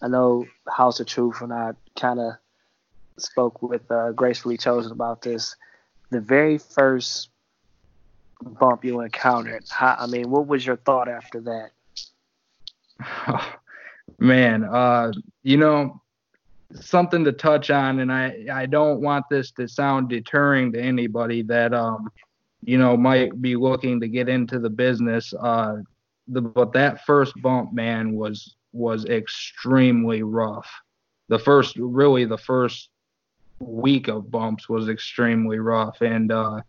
I 0.00 0.08
know 0.08 0.46
House 0.68 0.98
of 0.98 1.06
Truth, 1.06 1.42
and 1.42 1.52
I 1.52 1.74
kind 1.96 2.18
of 2.18 2.32
spoke 3.18 3.62
with 3.62 3.88
uh, 3.90 4.10
Gracefully 4.12 4.56
Chosen 4.56 4.90
about 4.90 5.22
this. 5.22 5.54
The 6.12 6.20
very 6.20 6.58
first 6.58 7.30
bump 8.42 8.84
you 8.84 9.00
encountered. 9.00 9.64
How, 9.70 9.96
I 9.98 10.06
mean, 10.06 10.30
what 10.30 10.46
was 10.46 10.64
your 10.66 10.76
thought 10.76 11.08
after 11.08 11.40
that? 11.40 11.70
man, 14.18 14.64
uh, 14.64 15.12
you 15.42 15.56
know, 15.56 16.02
something 16.74 17.24
to 17.24 17.32
touch 17.32 17.70
on, 17.70 18.00
and 18.00 18.12
I 18.12 18.44
I 18.52 18.66
don't 18.66 19.00
want 19.00 19.24
this 19.30 19.52
to 19.52 19.66
sound 19.66 20.10
deterring 20.10 20.72
to 20.72 20.80
anybody 20.80 21.40
that 21.44 21.72
um, 21.72 22.10
you 22.62 22.76
know, 22.76 22.94
might 22.96 23.40
be 23.40 23.56
looking 23.56 24.00
to 24.00 24.08
get 24.08 24.28
into 24.28 24.58
the 24.58 24.70
business. 24.70 25.32
Uh, 25.40 25.78
the 26.28 26.42
but 26.42 26.74
that 26.74 27.04
first 27.06 27.40
bump, 27.40 27.72
man, 27.72 28.12
was 28.14 28.54
was 28.72 29.06
extremely 29.06 30.22
rough. 30.22 30.70
The 31.28 31.38
first, 31.38 31.76
really, 31.76 32.26
the 32.26 32.38
first 32.38 32.90
week 33.62 34.08
of 34.08 34.30
bumps 34.30 34.68
was 34.68 34.88
extremely 34.88 35.58
rough, 35.58 36.00
and 36.00 36.32
uh, 36.32 36.60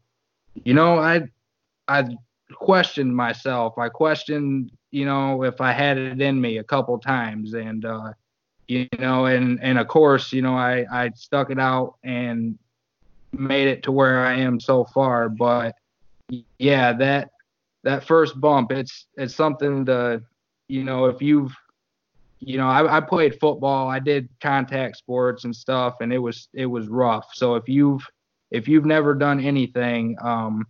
you 0.63 0.73
know, 0.73 0.99
I 0.99 1.23
I 1.88 2.15
questioned 2.53 3.15
myself. 3.15 3.77
I 3.77 3.89
questioned, 3.89 4.71
you 4.91 5.06
know, 5.06 5.43
if 5.43 5.60
I 5.62 5.71
had 5.71 5.97
it 5.97 6.21
in 6.21 6.39
me 6.39 6.58
a 6.58 6.63
couple 6.63 6.97
times, 6.99 7.53
and 7.53 7.86
uh, 7.86 8.13
you 8.67 8.88
know, 8.99 9.25
and 9.25 9.62
and 9.62 9.79
of 9.79 9.88
course, 9.88 10.32
you 10.32 10.41
know, 10.41 10.56
I 10.56 10.86
I 10.91 11.12
stuck 11.15 11.49
it 11.49 11.60
out 11.60 11.95
and 12.03 12.58
made 13.32 13.67
it 13.67 13.84
to 13.84 13.91
where 13.91 14.25
I 14.25 14.36
am 14.36 14.60
so 14.60 14.86
far. 14.86 15.29
But 15.29 15.75
yeah, 16.58 16.93
that 16.93 17.32
that 17.84 18.06
first 18.06 18.39
bump, 18.39 18.71
it's 18.71 19.08
it's 19.17 19.36
something 19.36 19.86
to, 19.86 20.21
you 20.67 20.84
know, 20.84 21.06
if 21.06 21.21
you've 21.21 21.53
you 22.45 22.58
know, 22.58 22.67
I, 22.67 22.97
I 22.97 23.01
played 23.01 23.39
football, 23.39 23.88
I 23.88 23.99
did 23.99 24.29
contact 24.41 24.97
sports 24.97 25.43
and 25.45 25.56
stuff, 25.56 25.95
and 26.01 26.12
it 26.12 26.19
was 26.19 26.49
it 26.53 26.65
was 26.65 26.88
rough. 26.88 27.27
So 27.34 27.56
if 27.56 27.67
you've 27.67 28.06
if 28.51 28.67
you've 28.67 28.86
never 28.86 29.13
done 29.13 29.39
anything, 29.39 30.17
um, 30.21 30.65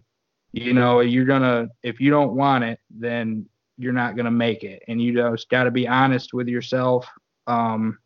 you 0.51 0.73
know, 0.73 1.01
you're 1.01 1.25
gonna 1.25 1.67
if 1.83 1.99
you 1.99 2.09
don't 2.09 2.35
want 2.35 2.63
it, 2.63 2.79
then 2.89 3.47
you're 3.77 3.93
not 3.93 4.15
gonna 4.15 4.31
make 4.31 4.63
it, 4.63 4.83
and 4.87 5.01
you 5.01 5.13
just 5.13 5.49
got 5.49 5.63
to 5.63 5.71
be 5.71 5.87
honest 5.87 6.33
with 6.33 6.47
yourself 6.47 7.07
um, 7.47 7.97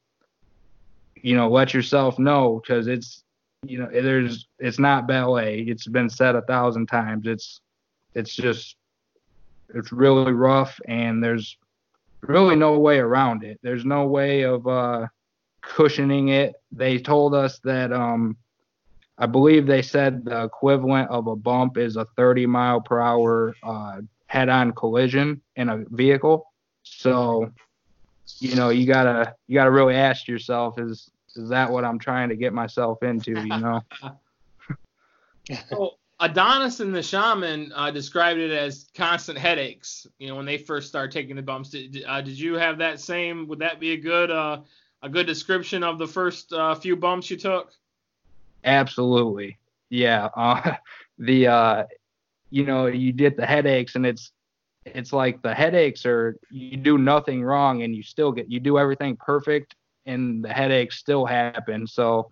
you 1.16 1.36
know, 1.36 1.50
let 1.50 1.74
yourself 1.74 2.20
know 2.20 2.62
because 2.62 2.88
it's, 2.88 3.24
you 3.66 3.80
know, 3.80 3.90
there's, 3.92 4.48
it's 4.60 4.80
not 4.80 5.08
ballet. 5.08 5.62
It's 5.62 5.88
been 5.88 6.10
said 6.10 6.36
a 6.36 6.42
thousand 6.44 6.88
times. 6.88 7.28
It's, 7.28 7.60
it's 8.14 8.36
just, 8.36 8.76
it's 9.74 9.92
really 9.92 10.32
rough 10.32 10.80
and 10.88 11.24
there's 11.24 11.58
really 12.22 12.56
no 12.56 12.80
way 12.80 13.00
around 13.00 13.44
it. 13.44 13.60
There's 13.62 13.86
no 13.86 14.06
way 14.08 14.44
of, 14.44 14.68
uh, 14.68 15.08
cushioning 15.62 16.30
it. 16.30 16.56
They 16.72 16.98
told 16.98 17.36
us 17.36 17.60
that, 17.60 17.92
um, 17.92 18.38
I 19.18 19.26
believe 19.26 19.66
they 19.66 19.82
said 19.82 20.26
the 20.26 20.44
equivalent 20.44 21.10
of 21.10 21.28
a 21.28 21.36
bump 21.36 21.78
is 21.78 21.96
a 21.96 22.06
30 22.16 22.46
mile 22.46 22.82
per 22.82 23.00
hour 23.00 23.56
uh, 23.64 24.02
head 24.28 24.50
on 24.50 24.74
collision 24.74 25.42
in 25.56 25.70
a 25.70 25.84
vehicle. 25.90 26.46
So 26.84 27.52
you 28.40 28.56
know, 28.56 28.70
you 28.70 28.86
gotta 28.86 29.36
you 29.48 29.56
gotta 29.56 29.72
really 29.72 29.96
ask 29.96 30.28
yourself, 30.28 30.80
is 30.80 31.10
is 31.36 31.50
that 31.50 31.72
what 31.72 31.86
I'm 31.86 32.00
trying 32.00 32.30
to 32.30 32.36
get 32.36 32.54
myself 32.54 33.02
into? 33.04 33.32
You 33.32 33.60
know. 33.60 33.82
so 35.70 35.92
Adonis 36.20 36.80
and 36.80 36.96
the 36.96 37.04
shaman 37.04 37.72
uh, 37.76 37.92
described 37.92 38.40
it 38.40 38.52
as 38.52 38.88
constant 38.96 39.38
headaches. 39.38 40.08
You 40.18 40.30
know, 40.30 40.36
when 40.36 40.46
they 40.46 40.58
first 40.58 40.88
start 40.88 41.12
taking 41.12 41.36
the 41.36 41.42
bumps. 41.42 41.70
Did, 41.70 42.04
uh, 42.08 42.22
did 42.22 42.40
you 42.40 42.56
have 42.56 42.80
that 42.80 43.00
same? 43.00 43.48
Would 43.48 43.60
that 43.60 43.80
be 43.80 43.92
a 43.92 43.98
good 43.98 44.32
uh, 44.32 44.62
a 45.04 45.10
good 45.10 45.28
description 45.28 45.84
of 45.84 46.00
the 46.00 46.08
first 46.08 46.52
uh, 46.54 46.74
few 46.74 46.96
bumps 46.96 47.30
you 47.30 47.38
took? 47.38 47.72
Absolutely. 48.64 49.58
Yeah. 49.90 50.30
Uh, 50.36 50.76
the 51.20 51.48
uh, 51.48 51.84
you 52.50 52.66
know, 52.66 52.88
you 52.88 53.14
get 53.14 53.38
the 53.38 53.46
headaches, 53.46 53.96
and 53.96 54.06
it's 54.06 54.32
it's 54.86 55.14
like 55.14 55.42
the 55.42 55.54
headaches 55.54 56.06
are 56.06 56.38
you 56.50 56.78
do 56.78 56.98
nothing 56.98 57.44
wrong 57.44 57.84
and 57.84 57.96
you 57.96 58.02
still 58.02 58.32
get 58.32 58.50
you 58.50 58.60
do 58.60 58.80
everything 58.80 59.18
perfect 59.18 59.76
and 60.06 60.44
the 60.44 60.50
headaches 60.50 60.98
still 60.98 61.26
happen. 61.26 61.86
So 61.86 62.30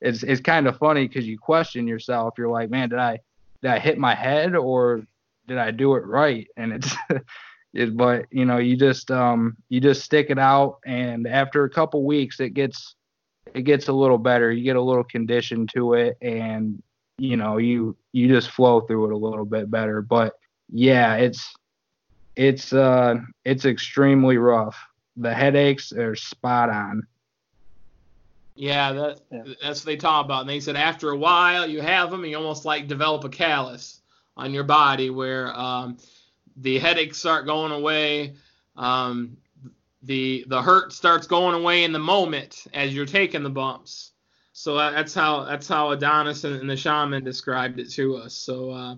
it's 0.00 0.22
it's 0.22 0.40
kind 0.40 0.66
of 0.66 0.78
funny 0.78 1.06
because 1.06 1.26
you 1.26 1.38
question 1.38 1.86
yourself. 1.86 2.34
You're 2.38 2.48
like, 2.48 2.70
man, 2.70 2.88
did 2.88 2.98
I 2.98 3.18
did 3.62 3.70
I 3.70 3.78
hit 3.78 3.98
my 3.98 4.14
head 4.14 4.54
or 4.54 5.02
did 5.46 5.58
I 5.58 5.70
do 5.70 5.94
it 5.94 6.06
right? 6.06 6.46
And 6.56 6.72
it's 6.72 6.94
it, 7.74 7.96
but 7.96 8.26
you 8.30 8.44
know, 8.44 8.58
you 8.58 8.76
just 8.76 9.10
um 9.10 9.56
you 9.68 9.80
just 9.80 10.02
stick 10.02 10.26
it 10.30 10.38
out 10.38 10.78
and 10.86 11.26
after 11.26 11.64
a 11.64 11.70
couple 11.70 12.04
weeks 12.04 12.40
it 12.40 12.50
gets 12.50 12.94
it 13.54 13.62
gets 13.62 13.88
a 13.88 13.92
little 13.92 14.18
better. 14.18 14.52
You 14.52 14.64
get 14.64 14.76
a 14.76 14.82
little 14.82 15.04
condition 15.04 15.66
to 15.68 15.94
it 15.94 16.16
and 16.20 16.82
you 17.18 17.36
know, 17.36 17.56
you 17.56 17.96
you 18.12 18.28
just 18.28 18.50
flow 18.50 18.80
through 18.80 19.06
it 19.06 19.12
a 19.12 19.16
little 19.16 19.44
bit 19.44 19.70
better. 19.70 20.02
But 20.02 20.34
yeah, 20.70 21.16
it's 21.16 21.54
it's 22.34 22.72
uh 22.72 23.16
it's 23.44 23.64
extremely 23.64 24.36
rough. 24.36 24.76
The 25.16 25.32
headaches 25.32 25.92
are 25.92 26.14
spot 26.14 26.68
on. 26.68 27.06
Yeah, 28.56 28.92
that 28.92 29.20
yeah. 29.30 29.42
that's 29.62 29.80
what 29.80 29.86
they 29.86 29.96
talk 29.96 30.24
about. 30.24 30.40
And 30.40 30.50
they 30.50 30.60
said 30.60 30.76
after 30.76 31.10
a 31.10 31.16
while 31.16 31.66
you 31.66 31.80
have 31.82 32.10
them, 32.10 32.22
and 32.22 32.30
you 32.30 32.36
almost 32.36 32.64
like 32.64 32.88
develop 32.88 33.24
a 33.24 33.28
callus 33.28 34.00
on 34.36 34.52
your 34.52 34.64
body 34.64 35.10
where 35.10 35.54
um, 35.58 35.98
the 36.56 36.78
headaches 36.78 37.18
start 37.18 37.46
going 37.46 37.72
away. 37.72 38.34
Um, 38.76 39.36
the 40.02 40.44
the 40.48 40.62
hurt 40.62 40.92
starts 40.92 41.26
going 41.26 41.54
away 41.54 41.84
in 41.84 41.92
the 41.92 41.98
moment 41.98 42.66
as 42.72 42.94
you're 42.94 43.06
taking 43.06 43.42
the 43.42 43.50
bumps. 43.50 44.12
So 44.52 44.76
that's 44.76 45.12
how 45.12 45.44
that's 45.44 45.68
how 45.68 45.90
Adonis 45.90 46.44
and, 46.44 46.56
and 46.56 46.70
the 46.70 46.76
shaman 46.76 47.24
described 47.24 47.78
it 47.78 47.90
to 47.92 48.16
us. 48.16 48.32
So 48.32 48.70
uh, 48.70 48.96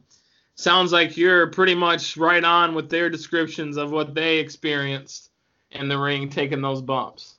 sounds 0.54 0.92
like 0.92 1.16
you're 1.16 1.48
pretty 1.48 1.74
much 1.74 2.16
right 2.16 2.44
on 2.44 2.74
with 2.74 2.88
their 2.90 3.10
descriptions 3.10 3.76
of 3.76 3.90
what 3.90 4.14
they 4.14 4.38
experienced 4.38 5.30
in 5.72 5.88
the 5.88 5.98
ring 5.98 6.28
taking 6.28 6.60
those 6.60 6.80
bumps. 6.80 7.34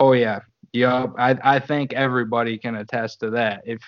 Oh 0.00 0.12
yeah. 0.12 0.40
Yep. 0.72 1.14
I 1.18 1.38
I 1.42 1.58
think 1.58 1.92
everybody 1.92 2.58
can 2.58 2.76
attest 2.76 3.20
to 3.20 3.30
that. 3.30 3.62
If 3.66 3.82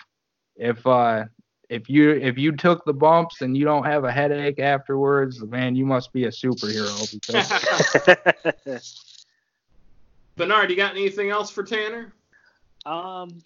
if 0.57 0.87
uh 0.87 1.25
if 1.68 1.88
you 1.88 2.11
if 2.11 2.37
you 2.38 2.53
took 2.53 2.85
the 2.85 2.92
bumps 2.92 3.40
and 3.40 3.57
you 3.57 3.64
don't 3.64 3.85
have 3.85 4.05
a 4.05 4.12
headache 4.12 4.59
afterwards, 4.59 5.42
man, 5.42 5.75
you 5.75 5.87
must 5.87 6.12
be 6.12 6.25
a 6.25 6.29
superhero 6.29 7.11
because 7.12 9.07
Bernard, 10.37 10.71
you 10.71 10.77
got 10.77 10.92
anything 10.92 11.31
else 11.31 11.51
for 11.51 11.62
Tanner? 11.62 12.12
Um 12.85 13.42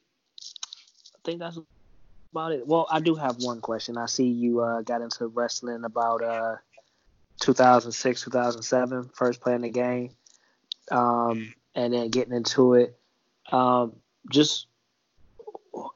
I 1.15 1.19
think 1.25 1.41
that's 1.41 1.59
about 2.33 2.53
it. 2.53 2.67
Well, 2.67 2.87
I 2.91 3.01
do 3.01 3.15
have 3.15 3.37
one 3.39 3.61
question. 3.61 3.97
I 3.97 4.07
see 4.07 4.27
you 4.29 4.61
uh, 4.61 4.83
got 4.83 5.01
into 5.01 5.27
wrestling 5.29 5.85
about 5.85 6.23
uh, 6.23 6.57
2006, 7.41 8.23
2007, 8.23 9.11
first 9.15 9.41
playing 9.41 9.63
the 9.63 9.71
game, 9.71 10.11
um, 10.91 11.55
and 11.75 11.93
then 11.93 12.11
getting 12.11 12.35
into 12.35 12.75
it. 12.75 12.96
Um, 13.53 13.95
just 14.31 14.67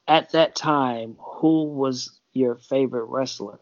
at 0.07 0.33
that 0.33 0.55
time, 0.55 1.17
who 1.19 1.65
was 1.65 2.21
your 2.33 2.57
favorite 2.57 3.05
wrestler? 3.05 3.59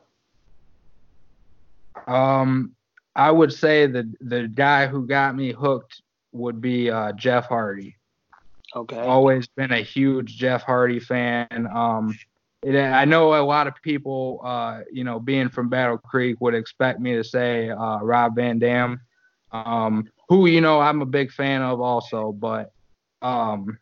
Um, 2.06 2.74
I 3.14 3.30
would 3.30 3.52
say 3.52 3.86
the 3.86 4.12
the 4.20 4.48
guy 4.48 4.86
who 4.86 5.06
got 5.06 5.34
me 5.34 5.52
hooked 5.52 6.02
would 6.32 6.60
be 6.60 6.90
uh, 6.90 7.12
Jeff 7.12 7.46
Hardy. 7.46 7.96
Okay. 8.74 9.00
Always 9.00 9.46
been 9.46 9.72
a 9.72 9.80
huge 9.80 10.36
Jeff 10.36 10.62
Hardy 10.62 11.00
fan. 11.00 11.68
Um, 11.72 12.16
it, 12.62 12.76
I 12.76 13.04
know 13.04 13.34
a 13.34 13.42
lot 13.44 13.66
of 13.66 13.74
people, 13.82 14.40
uh, 14.44 14.80
you 14.92 15.04
know, 15.04 15.18
being 15.18 15.48
from 15.48 15.68
Battle 15.68 15.98
Creek 15.98 16.40
would 16.40 16.54
expect 16.54 17.00
me 17.00 17.14
to 17.14 17.24
say 17.24 17.70
uh, 17.70 17.98
Rob 18.00 18.36
Van 18.36 18.58
Dam, 18.58 19.00
um, 19.52 20.08
who 20.28 20.46
you 20.46 20.60
know 20.60 20.80
I'm 20.80 21.00
a 21.00 21.06
big 21.06 21.32
fan 21.32 21.62
of 21.62 21.80
also, 21.80 22.32
but 22.32 22.72
um, 23.22 23.78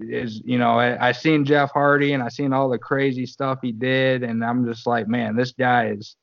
is 0.00 0.40
you 0.44 0.58
know 0.58 0.78
I, 0.78 1.08
I 1.08 1.12
seen 1.12 1.44
Jeff 1.44 1.70
Hardy 1.72 2.12
and 2.12 2.22
I 2.22 2.28
seen 2.28 2.52
all 2.52 2.68
the 2.68 2.78
crazy 2.78 3.26
stuff 3.26 3.58
he 3.62 3.72
did, 3.72 4.22
and 4.22 4.44
I'm 4.44 4.66
just 4.66 4.86
like, 4.86 5.08
man, 5.08 5.36
this 5.36 5.52
guy 5.52 5.88
is 5.88 6.16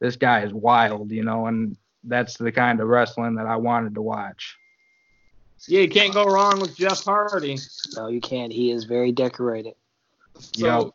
this 0.00 0.16
guy 0.16 0.42
is 0.42 0.52
wild, 0.52 1.10
you 1.10 1.24
know, 1.24 1.46
and 1.46 1.76
that's 2.04 2.36
the 2.36 2.52
kind 2.52 2.80
of 2.80 2.88
wrestling 2.88 3.34
that 3.36 3.46
I 3.46 3.56
wanted 3.56 3.94
to 3.94 4.02
watch. 4.02 4.56
Yeah, 5.68 5.80
you 5.80 5.88
can't 5.88 6.12
go 6.12 6.26
wrong 6.26 6.60
with 6.60 6.76
Jeff 6.76 7.02
Hardy. 7.02 7.58
No, 7.96 8.08
you 8.08 8.20
can't. 8.20 8.52
He 8.52 8.70
is 8.70 8.84
very 8.84 9.10
decorated. 9.10 9.74
So, 10.38 10.84
yep. 10.84 10.92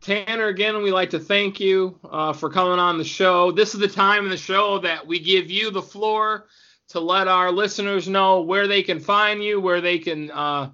Tanner, 0.00 0.46
again, 0.46 0.80
we 0.82 0.92
like 0.92 1.10
to 1.10 1.18
thank 1.18 1.58
you 1.58 1.98
uh, 2.08 2.32
for 2.32 2.48
coming 2.48 2.78
on 2.78 2.96
the 2.96 3.04
show. 3.04 3.50
This 3.50 3.74
is 3.74 3.80
the 3.80 3.88
time 3.88 4.24
in 4.24 4.30
the 4.30 4.36
show 4.36 4.78
that 4.78 5.04
we 5.04 5.18
give 5.18 5.50
you 5.50 5.72
the 5.72 5.82
floor 5.82 6.46
to 6.88 7.00
let 7.00 7.28
our 7.28 7.50
listeners 7.52 8.08
know 8.08 8.40
where 8.40 8.66
they 8.66 8.82
can 8.82 8.98
find 8.98 9.42
you, 9.42 9.60
where 9.60 9.80
they 9.80 9.98
can 9.98 10.30
uh, 10.30 10.70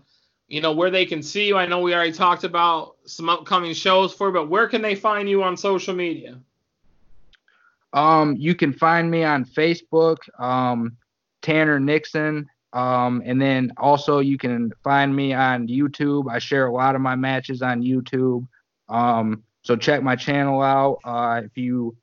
you 0.48 0.60
know, 0.60 0.72
where 0.72 0.90
they 0.90 1.06
can 1.06 1.22
see 1.22 1.48
you. 1.48 1.56
I 1.56 1.66
know 1.66 1.80
we 1.80 1.94
already 1.94 2.12
talked 2.12 2.44
about 2.44 2.96
some 3.06 3.28
upcoming 3.28 3.74
shows 3.74 4.12
for, 4.12 4.30
but 4.30 4.48
where 4.48 4.68
can 4.68 4.82
they 4.82 4.94
find 4.94 5.28
you 5.28 5.42
on 5.42 5.56
social 5.56 5.94
media? 5.94 6.38
Um, 7.92 8.36
you 8.38 8.54
can 8.54 8.72
find 8.72 9.10
me 9.10 9.24
on 9.24 9.44
Facebook, 9.44 10.18
um, 10.38 10.96
Tanner 11.42 11.80
Nixon, 11.80 12.46
um, 12.72 13.22
and 13.24 13.40
then 13.40 13.72
also 13.76 14.18
you 14.18 14.36
can 14.36 14.72
find 14.82 15.14
me 15.14 15.32
on 15.32 15.68
YouTube. 15.68 16.30
I 16.30 16.40
share 16.40 16.66
a 16.66 16.72
lot 16.72 16.94
of 16.94 17.00
my 17.00 17.14
matches 17.14 17.62
on 17.62 17.82
YouTube. 17.82 18.46
Um, 18.88 19.44
so 19.62 19.76
check 19.76 20.02
my 20.02 20.16
channel 20.16 20.60
out. 20.60 20.98
Uh, 21.04 21.42
if 21.44 21.56
you, 21.56 21.96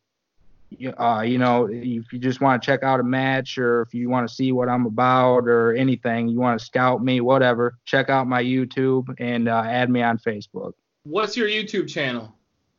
uh, 0.98 1.22
you 1.22 1.38
know, 1.38 1.68
if 1.70 2.14
you 2.14 2.20
just 2.20 2.42
want 2.42 2.62
to 2.62 2.66
check 2.66 2.84
out 2.84 3.00
a 3.00 3.04
match 3.04 3.58
or 3.58 3.82
if 3.82 3.94
you 3.94 4.10
want 4.10 4.28
to 4.28 4.34
see 4.34 4.52
what 4.52 4.70
I'm 4.70 4.86
about 4.86 5.48
or 5.48 5.74
anything, 5.74 6.28
you 6.28 6.40
want 6.40 6.60
to 6.60 6.66
scout 6.66 7.04
me, 7.04 7.22
whatever, 7.22 7.78
check 7.86 8.10
out 8.10 8.28
my 8.28 8.44
YouTube 8.44 9.14
and 9.20 9.48
uh, 9.48 9.64
add 9.66 9.90
me 9.90 10.02
on 10.02 10.18
Facebook. 10.18 10.74
What's 11.04 11.36
your 11.36 11.48
YouTube 11.48 11.90
channel? 11.90 12.34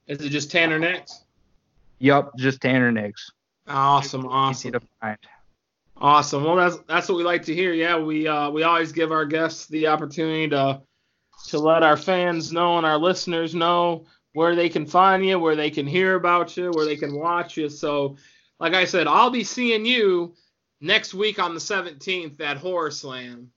Is 0.06 0.20
it 0.20 0.30
just 0.30 0.50
Tanner 0.50 0.78
Nix? 0.78 1.24
Yup, 1.98 2.36
just 2.36 2.60
Tanner 2.60 2.90
Nix. 2.90 3.30
Awesome, 3.68 4.22
Easy 4.22 4.28
awesome. 4.30 4.72
to 4.72 4.80
find. 5.00 5.18
Awesome. 5.96 6.44
Well, 6.44 6.56
that's 6.56 6.78
that's 6.88 7.08
what 7.08 7.16
we 7.16 7.22
like 7.22 7.44
to 7.44 7.54
hear. 7.54 7.72
Yeah, 7.72 7.96
we 7.98 8.26
uh, 8.26 8.50
we 8.50 8.64
always 8.64 8.90
give 8.90 9.12
our 9.12 9.24
guests 9.24 9.66
the 9.66 9.86
opportunity 9.86 10.48
to 10.48 10.82
to 11.48 11.58
let 11.58 11.82
our 11.82 11.96
fans 11.96 12.52
know 12.52 12.76
and 12.78 12.86
our 12.86 12.98
listeners 12.98 13.54
know 13.54 14.06
where 14.34 14.54
they 14.54 14.68
can 14.68 14.86
find 14.86 15.24
you, 15.24 15.38
where 15.38 15.56
they 15.56 15.70
can 15.70 15.86
hear 15.86 16.14
about 16.14 16.56
you, 16.56 16.70
where 16.72 16.86
they 16.86 16.96
can 16.96 17.14
watch 17.14 17.56
you. 17.56 17.68
So, 17.68 18.16
like 18.58 18.74
I 18.74 18.84
said, 18.84 19.06
I'll 19.06 19.30
be 19.30 19.44
seeing 19.44 19.84
you 19.84 20.34
next 20.80 21.14
week 21.14 21.38
on 21.38 21.54
the 21.54 21.60
17th 21.60 22.40
at 22.40 22.56
Horror 22.56 22.90
Slam, 22.90 23.50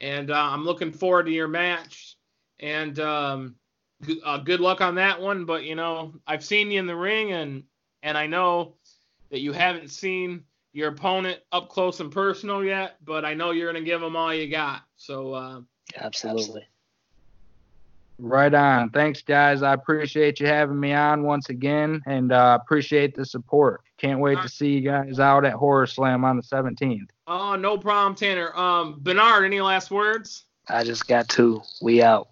and 0.00 0.30
uh, 0.30 0.34
I'm 0.34 0.64
looking 0.64 0.92
forward 0.92 1.26
to 1.26 1.32
your 1.32 1.48
match. 1.48 2.16
And 2.60 2.98
um, 2.98 3.54
g- 4.02 4.20
uh, 4.24 4.38
good 4.38 4.60
luck 4.60 4.80
on 4.80 4.96
that 4.96 5.20
one. 5.20 5.44
But 5.44 5.64
you 5.64 5.74
know, 5.74 6.14
I've 6.26 6.44
seen 6.44 6.70
you 6.70 6.80
in 6.80 6.86
the 6.86 6.96
ring, 6.96 7.32
and 7.32 7.64
and 8.02 8.18
I 8.18 8.26
know 8.26 8.74
that 9.30 9.40
you 9.40 9.52
haven't 9.52 9.90
seen 9.90 10.44
your 10.72 10.88
opponent 10.88 11.40
up 11.52 11.68
close 11.68 12.00
and 12.00 12.10
personal 12.12 12.64
yet, 12.64 12.96
but 13.04 13.24
I 13.24 13.34
know 13.34 13.50
you're 13.52 13.72
gonna 13.72 13.84
give 13.84 14.00
them 14.00 14.16
all 14.16 14.34
you 14.34 14.48
got. 14.50 14.82
So 14.96 15.32
uh, 15.32 15.60
Absolutely. 15.96 16.66
Right 18.18 18.52
on. 18.52 18.90
Thanks, 18.90 19.22
guys. 19.22 19.62
I 19.62 19.74
appreciate 19.74 20.40
you 20.40 20.46
having 20.46 20.78
me 20.78 20.92
on 20.92 21.22
once 21.22 21.50
again, 21.50 22.02
and 22.06 22.32
uh, 22.32 22.58
appreciate 22.60 23.14
the 23.14 23.24
support. 23.24 23.82
Can't 23.96 24.20
wait 24.20 24.40
to 24.42 24.48
see 24.48 24.70
you 24.70 24.80
guys 24.80 25.20
out 25.20 25.44
at 25.44 25.52
Horror 25.52 25.86
Slam 25.86 26.24
on 26.24 26.36
the 26.36 26.42
17th. 26.42 27.08
oh, 27.26 27.56
no 27.56 27.78
problem, 27.78 28.14
Tanner. 28.14 28.56
Um, 28.56 28.96
Bernard, 29.00 29.44
any 29.44 29.60
last 29.60 29.90
words? 29.90 30.44
I 30.68 30.84
just 30.84 31.06
got 31.08 31.28
two. 31.28 31.62
We 31.80 32.02
out. 32.02 32.28